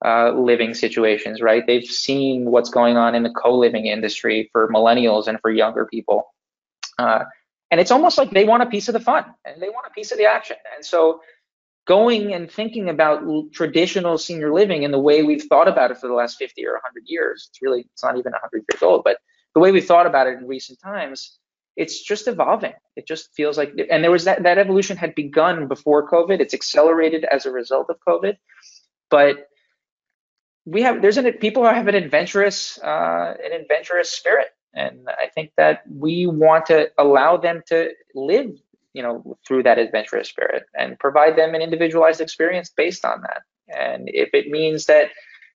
uh, 0.04 0.32
living 0.32 0.74
situations, 0.74 1.40
right? 1.40 1.66
They've 1.66 1.84
seen 1.84 2.50
what's 2.50 2.68
going 2.68 2.96
on 2.96 3.14
in 3.14 3.22
the 3.22 3.30
co-living 3.30 3.86
industry 3.86 4.50
for 4.52 4.68
millennials 4.70 5.28
and 5.28 5.40
for 5.40 5.50
younger 5.50 5.86
people. 5.86 6.34
Uh, 6.98 7.24
and 7.70 7.80
it's 7.80 7.90
almost 7.90 8.18
like 8.18 8.30
they 8.30 8.44
want 8.44 8.62
a 8.62 8.66
piece 8.66 8.88
of 8.88 8.92
the 8.92 9.00
fun 9.00 9.24
and 9.44 9.60
they 9.60 9.68
want 9.68 9.86
a 9.86 9.90
piece 9.90 10.12
of 10.12 10.18
the 10.18 10.26
action. 10.26 10.56
And 10.74 10.84
so 10.84 11.20
going 11.86 12.34
and 12.34 12.50
thinking 12.50 12.88
about 12.88 13.22
traditional 13.52 14.18
senior 14.18 14.52
living 14.52 14.82
in 14.82 14.90
the 14.90 14.98
way 14.98 15.22
we've 15.22 15.44
thought 15.44 15.68
about 15.68 15.90
it 15.90 15.98
for 15.98 16.08
the 16.08 16.14
last 16.14 16.36
50 16.36 16.66
or 16.66 16.72
100 16.72 17.04
years, 17.06 17.48
it's 17.50 17.62
really, 17.62 17.86
it's 17.92 18.04
not 18.04 18.18
even 18.18 18.32
100 18.32 18.64
years 18.70 18.82
old, 18.82 19.04
but 19.04 19.18
the 19.56 19.60
way 19.60 19.72
we 19.72 19.80
thought 19.80 20.06
about 20.06 20.26
it 20.26 20.36
in 20.36 20.46
recent 20.46 20.78
times, 20.82 21.38
it's 21.76 22.02
just 22.02 22.28
evolving. 22.28 22.74
It 22.94 23.06
just 23.06 23.32
feels 23.32 23.56
like, 23.56 23.72
and 23.90 24.04
there 24.04 24.10
was 24.10 24.24
that, 24.24 24.42
that 24.42 24.58
evolution 24.58 24.98
had 24.98 25.14
begun 25.14 25.66
before 25.66 26.10
COVID. 26.10 26.40
It's 26.40 26.52
accelerated 26.52 27.24
as 27.24 27.46
a 27.46 27.50
result 27.50 27.88
of 27.88 27.96
COVID. 28.06 28.36
But 29.08 29.48
we 30.66 30.82
have, 30.82 31.00
there's 31.00 31.16
an, 31.16 31.32
people 31.38 31.62
who 31.62 31.70
have 31.70 31.88
an 31.88 31.94
adventurous, 31.94 32.78
uh, 32.84 33.32
an 33.42 33.52
adventurous 33.58 34.10
spirit. 34.10 34.48
And 34.74 35.08
I 35.08 35.28
think 35.34 35.52
that 35.56 35.84
we 35.90 36.26
want 36.26 36.66
to 36.66 36.90
allow 36.98 37.38
them 37.38 37.62
to 37.68 37.92
live, 38.14 38.50
you 38.92 39.02
know, 39.02 39.38
through 39.48 39.62
that 39.62 39.78
adventurous 39.78 40.28
spirit 40.28 40.64
and 40.78 40.98
provide 40.98 41.34
them 41.38 41.54
an 41.54 41.62
individualized 41.62 42.20
experience 42.20 42.70
based 42.76 43.06
on 43.06 43.22
that. 43.22 43.40
And 43.74 44.10
if 44.12 44.28
it 44.34 44.48
means 44.48 44.84
that 44.84 45.12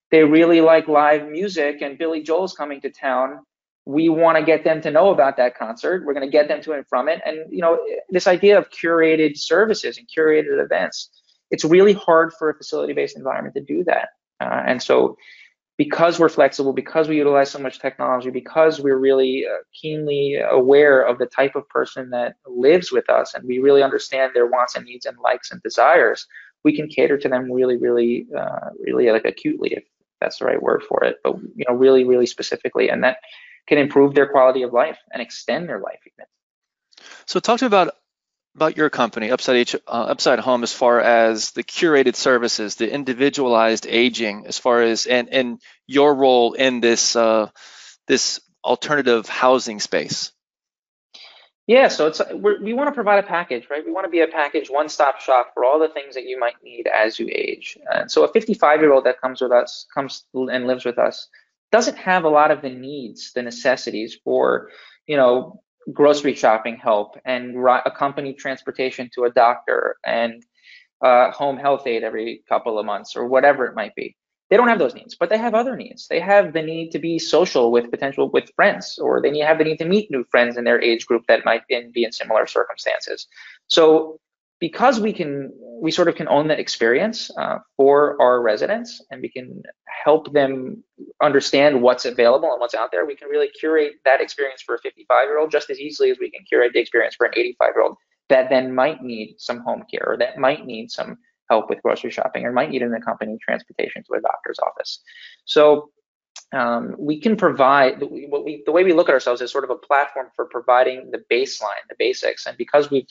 they 0.09 0.23
really 0.23 0.61
like 0.61 0.87
live 0.87 1.29
music 1.29 1.83
and 1.83 1.99
Billy 1.99 2.23
Joel's 2.23 2.55
coming 2.55 2.81
to 2.81 2.89
town, 2.89 3.41
we 3.85 4.09
want 4.09 4.37
to 4.37 4.43
get 4.43 4.63
them 4.63 4.81
to 4.81 4.91
know 4.91 5.09
about 5.09 5.37
that 5.37 5.57
concert. 5.57 6.05
We're 6.05 6.13
going 6.13 6.25
to 6.25 6.31
get 6.31 6.47
them 6.47 6.61
to 6.61 6.73
and 6.73 6.87
from 6.87 7.09
it. 7.09 7.19
And, 7.25 7.39
you 7.49 7.61
know, 7.61 7.79
this 8.09 8.27
idea 8.27 8.57
of 8.57 8.69
curated 8.69 9.37
services 9.37 9.97
and 9.97 10.07
curated 10.07 10.63
events, 10.63 11.09
it's 11.49 11.65
really 11.65 11.93
hard 11.93 12.31
for 12.37 12.49
a 12.49 12.55
facility-based 12.55 13.17
environment 13.17 13.55
to 13.55 13.61
do 13.61 13.83
that. 13.85 14.09
Uh, 14.39 14.63
and 14.65 14.81
so 14.81 15.17
because 15.77 16.19
we're 16.19 16.29
flexible, 16.29 16.73
because 16.73 17.07
we 17.07 17.17
utilize 17.17 17.49
so 17.49 17.57
much 17.57 17.79
technology, 17.79 18.29
because 18.29 18.79
we're 18.79 18.99
really 18.99 19.47
uh, 19.47 19.57
keenly 19.73 20.35
aware 20.35 21.01
of 21.01 21.17
the 21.17 21.25
type 21.25 21.55
of 21.55 21.67
person 21.69 22.11
that 22.11 22.35
lives 22.45 22.91
with 22.91 23.09
us 23.09 23.33
and 23.33 23.47
we 23.47 23.57
really 23.57 23.81
understand 23.81 24.31
their 24.35 24.45
wants 24.45 24.75
and 24.75 24.85
needs 24.85 25.07
and 25.07 25.17
likes 25.23 25.51
and 25.51 25.61
desires, 25.63 26.27
we 26.63 26.75
can 26.75 26.87
cater 26.87 27.17
to 27.17 27.27
them 27.27 27.51
really, 27.51 27.77
really, 27.77 28.27
uh, 28.37 28.69
really 28.79 29.09
like 29.11 29.25
acutely, 29.25 29.73
if 29.73 29.83
that's 30.19 30.37
the 30.37 30.45
right 30.45 30.61
word 30.61 30.83
for 30.87 31.03
it, 31.03 31.17
but 31.23 31.35
you 31.55 31.65
know, 31.67 31.73
really, 31.73 32.03
really 32.03 32.27
specifically. 32.27 32.89
And 32.89 33.03
that 33.03 33.17
can 33.67 33.77
improve 33.77 34.13
their 34.13 34.27
quality 34.27 34.63
of 34.63 34.73
life 34.73 34.97
and 35.11 35.21
extend 35.21 35.69
their 35.69 35.79
life 35.79 35.99
even. 36.05 36.25
So 37.25 37.39
talk 37.39 37.59
to 37.59 37.65
me 37.65 37.67
about 37.67 37.95
about 38.55 38.75
your 38.75 38.89
company, 38.89 39.31
Upside, 39.31 39.55
H, 39.55 39.75
uh, 39.75 39.79
Upside 39.87 40.39
Home, 40.39 40.63
as 40.63 40.73
far 40.73 40.99
as 40.99 41.51
the 41.51 41.63
curated 41.63 42.15
services, 42.15 42.75
the 42.75 42.91
individualized 42.91 43.87
aging, 43.87 44.45
as 44.45 44.57
far 44.57 44.81
as 44.81 45.05
and 45.05 45.29
and 45.29 45.61
your 45.87 46.13
role 46.13 46.53
in 46.53 46.81
this 46.81 47.15
uh, 47.15 47.49
this 48.07 48.41
alternative 48.63 49.27
housing 49.27 49.79
space. 49.79 50.31
Yeah, 51.67 51.87
so 51.87 52.07
it's 52.07 52.21
we 52.33 52.73
want 52.73 52.87
to 52.89 52.91
provide 52.91 53.23
a 53.23 53.27
package, 53.27 53.67
right? 53.69 53.85
We 53.85 53.91
want 53.91 54.05
to 54.05 54.09
be 54.09 54.21
a 54.21 54.27
package, 54.27 54.69
one-stop 54.69 55.21
shop 55.21 55.51
for 55.53 55.63
all 55.63 55.79
the 55.79 55.87
things 55.87 56.15
that 56.15 56.23
you 56.25 56.37
might 56.37 56.55
need 56.61 56.87
as 56.87 57.19
you 57.19 57.29
age. 57.31 57.77
And 57.93 58.11
so 58.11 58.25
a 58.25 58.33
55-year-old 58.33 59.05
that 59.05 59.21
comes 59.21 59.41
with 59.41 59.51
us, 59.51 59.85
comes 59.93 60.25
and 60.33 60.67
lives 60.67 60.83
with 60.83 60.97
us, 60.97 61.29
doesn't 61.71 61.97
have 61.97 62.23
a 62.23 62.29
lot 62.29 62.51
of 62.51 62.61
the 62.61 62.69
needs, 62.69 63.31
the 63.33 63.41
necessities 63.41 64.17
for, 64.23 64.69
you 65.07 65.17
know, 65.17 65.61
grocery 65.91 66.35
shopping 66.35 66.77
help 66.77 67.17
and 67.25 67.55
accompanied 67.85 68.37
transportation 68.37 69.09
to 69.15 69.23
a 69.23 69.31
doctor 69.31 69.97
and 70.05 70.45
uh, 71.01 71.31
home 71.31 71.57
health 71.57 71.87
aid 71.87 72.03
every 72.03 72.43
couple 72.47 72.77
of 72.77 72.85
months 72.85 73.15
or 73.15 73.27
whatever 73.27 73.65
it 73.65 73.75
might 73.75 73.95
be. 73.95 74.15
They 74.49 74.57
don't 74.57 74.67
have 74.67 74.79
those 74.79 74.93
needs, 74.93 75.15
but 75.15 75.29
they 75.29 75.37
have 75.37 75.53
other 75.53 75.77
needs. 75.77 76.07
They 76.09 76.19
have 76.19 76.51
the 76.51 76.61
need 76.61 76.91
to 76.91 76.99
be 76.99 77.17
social 77.17 77.71
with 77.71 77.89
potential 77.89 78.29
with 78.29 78.51
friends, 78.53 78.99
or 79.01 79.21
they 79.21 79.39
have 79.39 79.57
the 79.57 79.63
need 79.63 79.77
to 79.77 79.85
meet 79.85 80.11
new 80.11 80.25
friends 80.29 80.57
in 80.57 80.65
their 80.65 80.81
age 80.81 81.05
group 81.05 81.23
that 81.27 81.45
might 81.45 81.65
be 81.67 82.03
in 82.03 82.11
similar 82.11 82.45
circumstances. 82.45 83.27
So 83.67 84.19
because 84.61 85.01
we 85.01 85.11
can 85.11 85.51
we 85.81 85.91
sort 85.91 86.07
of 86.07 86.15
can 86.15 86.27
own 86.29 86.47
that 86.47 86.59
experience 86.59 87.29
uh, 87.37 87.57
for 87.75 88.15
our 88.21 88.41
residents 88.41 89.03
and 89.11 89.19
we 89.21 89.29
can 89.29 89.63
help 90.05 90.31
them 90.31 90.81
understand 91.21 91.81
what's 91.81 92.05
available 92.05 92.49
and 92.51 92.61
what's 92.61 92.75
out 92.75 92.91
there 92.91 93.05
we 93.05 93.15
can 93.15 93.27
really 93.27 93.49
curate 93.59 93.95
that 94.05 94.21
experience 94.21 94.61
for 94.61 94.75
a 94.75 94.79
55 94.79 95.27
year 95.27 95.39
old 95.39 95.51
just 95.51 95.69
as 95.69 95.79
easily 95.79 96.11
as 96.11 96.17
we 96.19 96.31
can 96.31 96.45
curate 96.47 96.71
the 96.73 96.79
experience 96.79 97.15
for 97.15 97.25
an 97.25 97.33
85 97.35 97.69
year 97.75 97.83
old 97.83 97.97
that 98.31 98.49
then 98.49 98.73
might 98.73 99.03
need 99.03 99.35
some 99.37 99.59
home 99.59 99.83
care 99.91 100.05
or 100.07 100.17
that 100.17 100.37
might 100.37 100.65
need 100.65 100.89
some 100.89 101.17
help 101.51 101.69
with 101.69 101.81
grocery 101.83 102.09
shopping 102.09 102.45
or 102.45 102.51
might 102.53 102.69
need 102.69 102.81
an 102.81 102.93
accompanying 102.93 103.37
transportation 103.45 104.01
to 104.03 104.13
a 104.13 104.21
doctor's 104.21 104.57
office. 104.59 105.01
So 105.43 105.91
um, 106.53 106.95
we 106.97 107.19
can 107.19 107.35
provide 107.35 108.01
we, 108.01 108.63
the 108.65 108.71
way 108.71 108.85
we 108.85 108.93
look 108.93 109.09
at 109.09 109.13
ourselves 109.13 109.41
is 109.41 109.51
sort 109.51 109.65
of 109.65 109.69
a 109.69 109.75
platform 109.75 110.27
for 110.33 110.45
providing 110.45 111.11
the 111.11 111.21
baseline 111.29 111.83
the 111.89 111.95
basics. 111.99 112.45
And 112.45 112.57
because 112.57 112.89
we've 112.89 113.07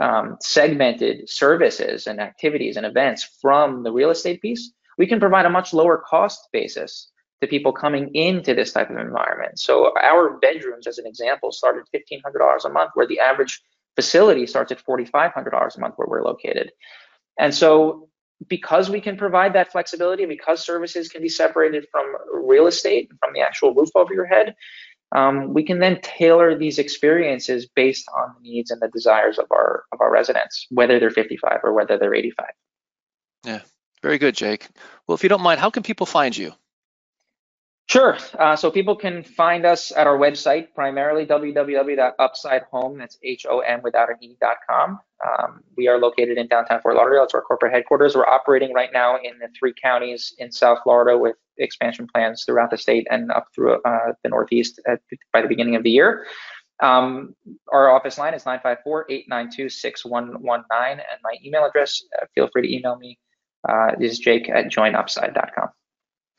um, 0.00 0.36
segmented 0.40 1.28
services 1.28 2.06
and 2.06 2.20
activities 2.20 2.76
and 2.76 2.86
events 2.86 3.38
from 3.40 3.82
the 3.82 3.92
real 3.92 4.10
estate 4.10 4.40
piece, 4.40 4.72
we 4.98 5.06
can 5.06 5.20
provide 5.20 5.46
a 5.46 5.50
much 5.50 5.72
lower 5.72 5.98
cost 5.98 6.48
basis 6.52 7.10
to 7.40 7.48
people 7.48 7.72
coming 7.72 8.14
into 8.14 8.54
this 8.54 8.72
type 8.72 8.90
of 8.90 8.96
environment. 8.96 9.58
So 9.58 9.92
our 10.00 10.38
bedrooms, 10.38 10.86
as 10.86 10.98
an 10.98 11.06
example, 11.06 11.50
start 11.50 11.76
at 11.76 12.00
$1,500 12.00 12.64
a 12.64 12.68
month, 12.68 12.92
where 12.94 13.06
the 13.06 13.20
average 13.20 13.60
facility 13.96 14.46
starts 14.46 14.72
at 14.72 14.84
$4,500 14.84 15.76
a 15.76 15.80
month 15.80 15.94
where 15.96 16.08
we're 16.08 16.24
located. 16.24 16.70
And 17.38 17.54
so 17.54 18.08
because 18.48 18.90
we 18.90 19.00
can 19.00 19.16
provide 19.16 19.54
that 19.54 19.72
flexibility, 19.72 20.26
because 20.26 20.64
services 20.64 21.08
can 21.08 21.22
be 21.22 21.28
separated 21.28 21.86
from 21.90 22.14
real 22.32 22.66
estate, 22.66 23.10
from 23.20 23.32
the 23.34 23.40
actual 23.40 23.74
roof 23.74 23.90
over 23.94 24.12
your 24.12 24.26
head, 24.26 24.54
um, 25.14 25.52
we 25.52 25.62
can 25.62 25.78
then 25.78 26.00
tailor 26.02 26.56
these 26.56 26.78
experiences 26.78 27.66
based 27.66 28.08
on 28.16 28.34
the 28.36 28.48
needs 28.48 28.70
and 28.70 28.80
the 28.80 28.88
desires 28.88 29.38
of 29.38 29.46
our 29.50 29.84
of 29.92 30.00
our 30.00 30.10
residents, 30.10 30.66
whether 30.70 30.98
they're 30.98 31.10
55 31.10 31.60
or 31.62 31.72
whether 31.72 31.98
they're 31.98 32.14
85. 32.14 32.46
Yeah, 33.44 33.60
very 34.02 34.18
good, 34.18 34.34
Jake. 34.34 34.68
Well, 35.06 35.14
if 35.14 35.22
you 35.22 35.28
don't 35.28 35.42
mind, 35.42 35.60
how 35.60 35.70
can 35.70 35.82
people 35.82 36.06
find 36.06 36.36
you? 36.36 36.52
Sure. 37.88 38.16
Uh, 38.38 38.56
so 38.56 38.70
people 38.70 38.96
can 38.96 39.22
find 39.22 39.66
us 39.66 39.92
at 39.92 40.06
our 40.06 40.16
website, 40.16 40.68
primarily 40.74 41.26
www.upsidehome, 41.26 42.96
that's 42.96 43.18
H-O-M 43.22 43.82
without 43.82 44.08
an 44.08 44.16
E.com. 44.22 45.00
Um, 45.26 45.62
we 45.76 45.88
are 45.88 45.98
located 45.98 46.38
in 46.38 46.46
downtown 46.46 46.80
Fort 46.80 46.96
Lauderdale. 46.96 47.24
It's 47.24 47.34
our 47.34 47.42
corporate 47.42 47.72
headquarters. 47.72 48.14
We're 48.14 48.26
operating 48.26 48.72
right 48.72 48.90
now 48.94 49.16
in 49.16 49.38
the 49.38 49.48
three 49.58 49.74
counties 49.74 50.34
in 50.38 50.50
South 50.50 50.78
Florida 50.84 51.18
with 51.18 51.36
expansion 51.58 52.06
plans 52.12 52.44
throughout 52.44 52.70
the 52.70 52.78
state 52.78 53.06
and 53.10 53.30
up 53.30 53.46
through 53.54 53.80
uh, 53.82 54.12
the 54.22 54.28
Northeast 54.28 54.80
at, 54.86 55.00
by 55.32 55.42
the 55.42 55.48
beginning 55.48 55.76
of 55.76 55.82
the 55.82 55.90
year. 55.90 56.26
Um, 56.80 57.34
our 57.72 57.90
office 57.90 58.18
line 58.18 58.34
is 58.34 58.44
954-892-6119, 58.44 60.90
and 60.90 61.20
my 61.22 61.34
email 61.44 61.64
address, 61.64 62.02
uh, 62.20 62.26
feel 62.34 62.48
free 62.52 62.62
to 62.62 62.76
email 62.76 62.96
me, 62.96 63.18
uh, 63.68 63.92
is 64.00 64.18
jake 64.18 64.48
at 64.48 64.66
joinupside.com. 64.66 65.68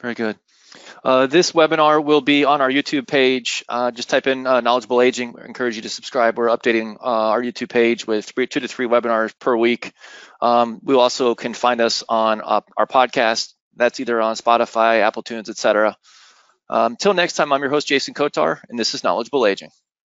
Very 0.02 0.16
good. 0.16 0.38
Uh, 1.04 1.28
this 1.28 1.52
webinar 1.52 2.04
will 2.04 2.22
be 2.22 2.46
on 2.46 2.62
our 2.62 2.70
YouTube 2.70 3.08
page. 3.08 3.64
Uh, 3.70 3.92
just 3.92 4.10
type 4.10 4.28
in 4.28 4.48
uh, 4.48 4.62
knowledgeable 4.62 5.02
aging. 5.02 5.36
I 5.40 5.46
encourage 5.46 5.76
you 5.76 5.84
to 5.84 5.90
subscribe. 5.90 6.38
We're 6.38 6.48
updating 6.48 6.96
uh, 6.96 7.30
our 7.30 7.42
YouTube 7.42 7.70
page 7.70 8.08
with 8.08 8.26
three, 8.26 8.48
two 8.48 8.62
to 8.62 8.68
three 8.68 8.88
webinars 8.88 9.34
per 9.40 9.56
week. 9.56 9.94
Um, 10.42 10.80
we 10.84 10.96
also 10.96 11.36
can 11.36 11.54
find 11.54 11.82
us 11.82 12.04
on 12.08 12.42
uh, 12.42 12.62
our 12.76 12.88
podcast. 12.88 13.54
That's 13.76 14.00
either 14.00 14.22
on 14.22 14.36
Spotify, 14.36 15.02
Apple 15.02 15.24
Tunes, 15.24 15.50
etc. 15.50 15.98
Um, 16.70 16.94
until 16.94 17.14
next 17.14 17.34
time, 17.34 17.52
I'm 17.52 17.62
your 17.62 17.70
host, 17.70 17.88
Jason 17.88 18.14
Kotar, 18.14 18.60
and 18.70 18.80
this 18.80 18.94
is 18.94 19.04
Knowledgeable 19.04 19.46
Aging. 19.46 19.70